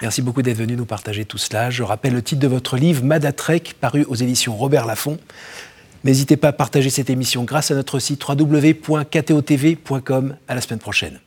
Merci, 0.00 0.22
beaucoup 0.22 0.40
d'être 0.40 0.56
venu 0.56 0.74
nous 0.74 0.86
partager 0.86 1.26
tout 1.26 1.36
cela. 1.36 1.68
Je 1.68 1.82
rappelle 1.82 2.14
le 2.14 2.22
titre 2.22 2.40
de 2.40 2.46
votre 2.46 2.78
livre, 2.78 3.04
Madatrek, 3.04 3.74
paru 3.78 4.04
aux 4.04 4.14
éditions 4.14 4.56
Robert 4.56 4.86
Laffont. 4.86 5.18
N'hésitez 6.04 6.38
pas 6.38 6.48
à 6.48 6.52
partager 6.52 6.88
cette 6.88 7.10
émission 7.10 7.44
grâce 7.44 7.70
à 7.70 7.74
notre 7.74 7.98
site 7.98 8.26
www.ktotv.com. 8.26 9.06
À 10.48 10.54
la 10.54 10.60
semaine 10.62 10.78
prochaine. 10.78 11.20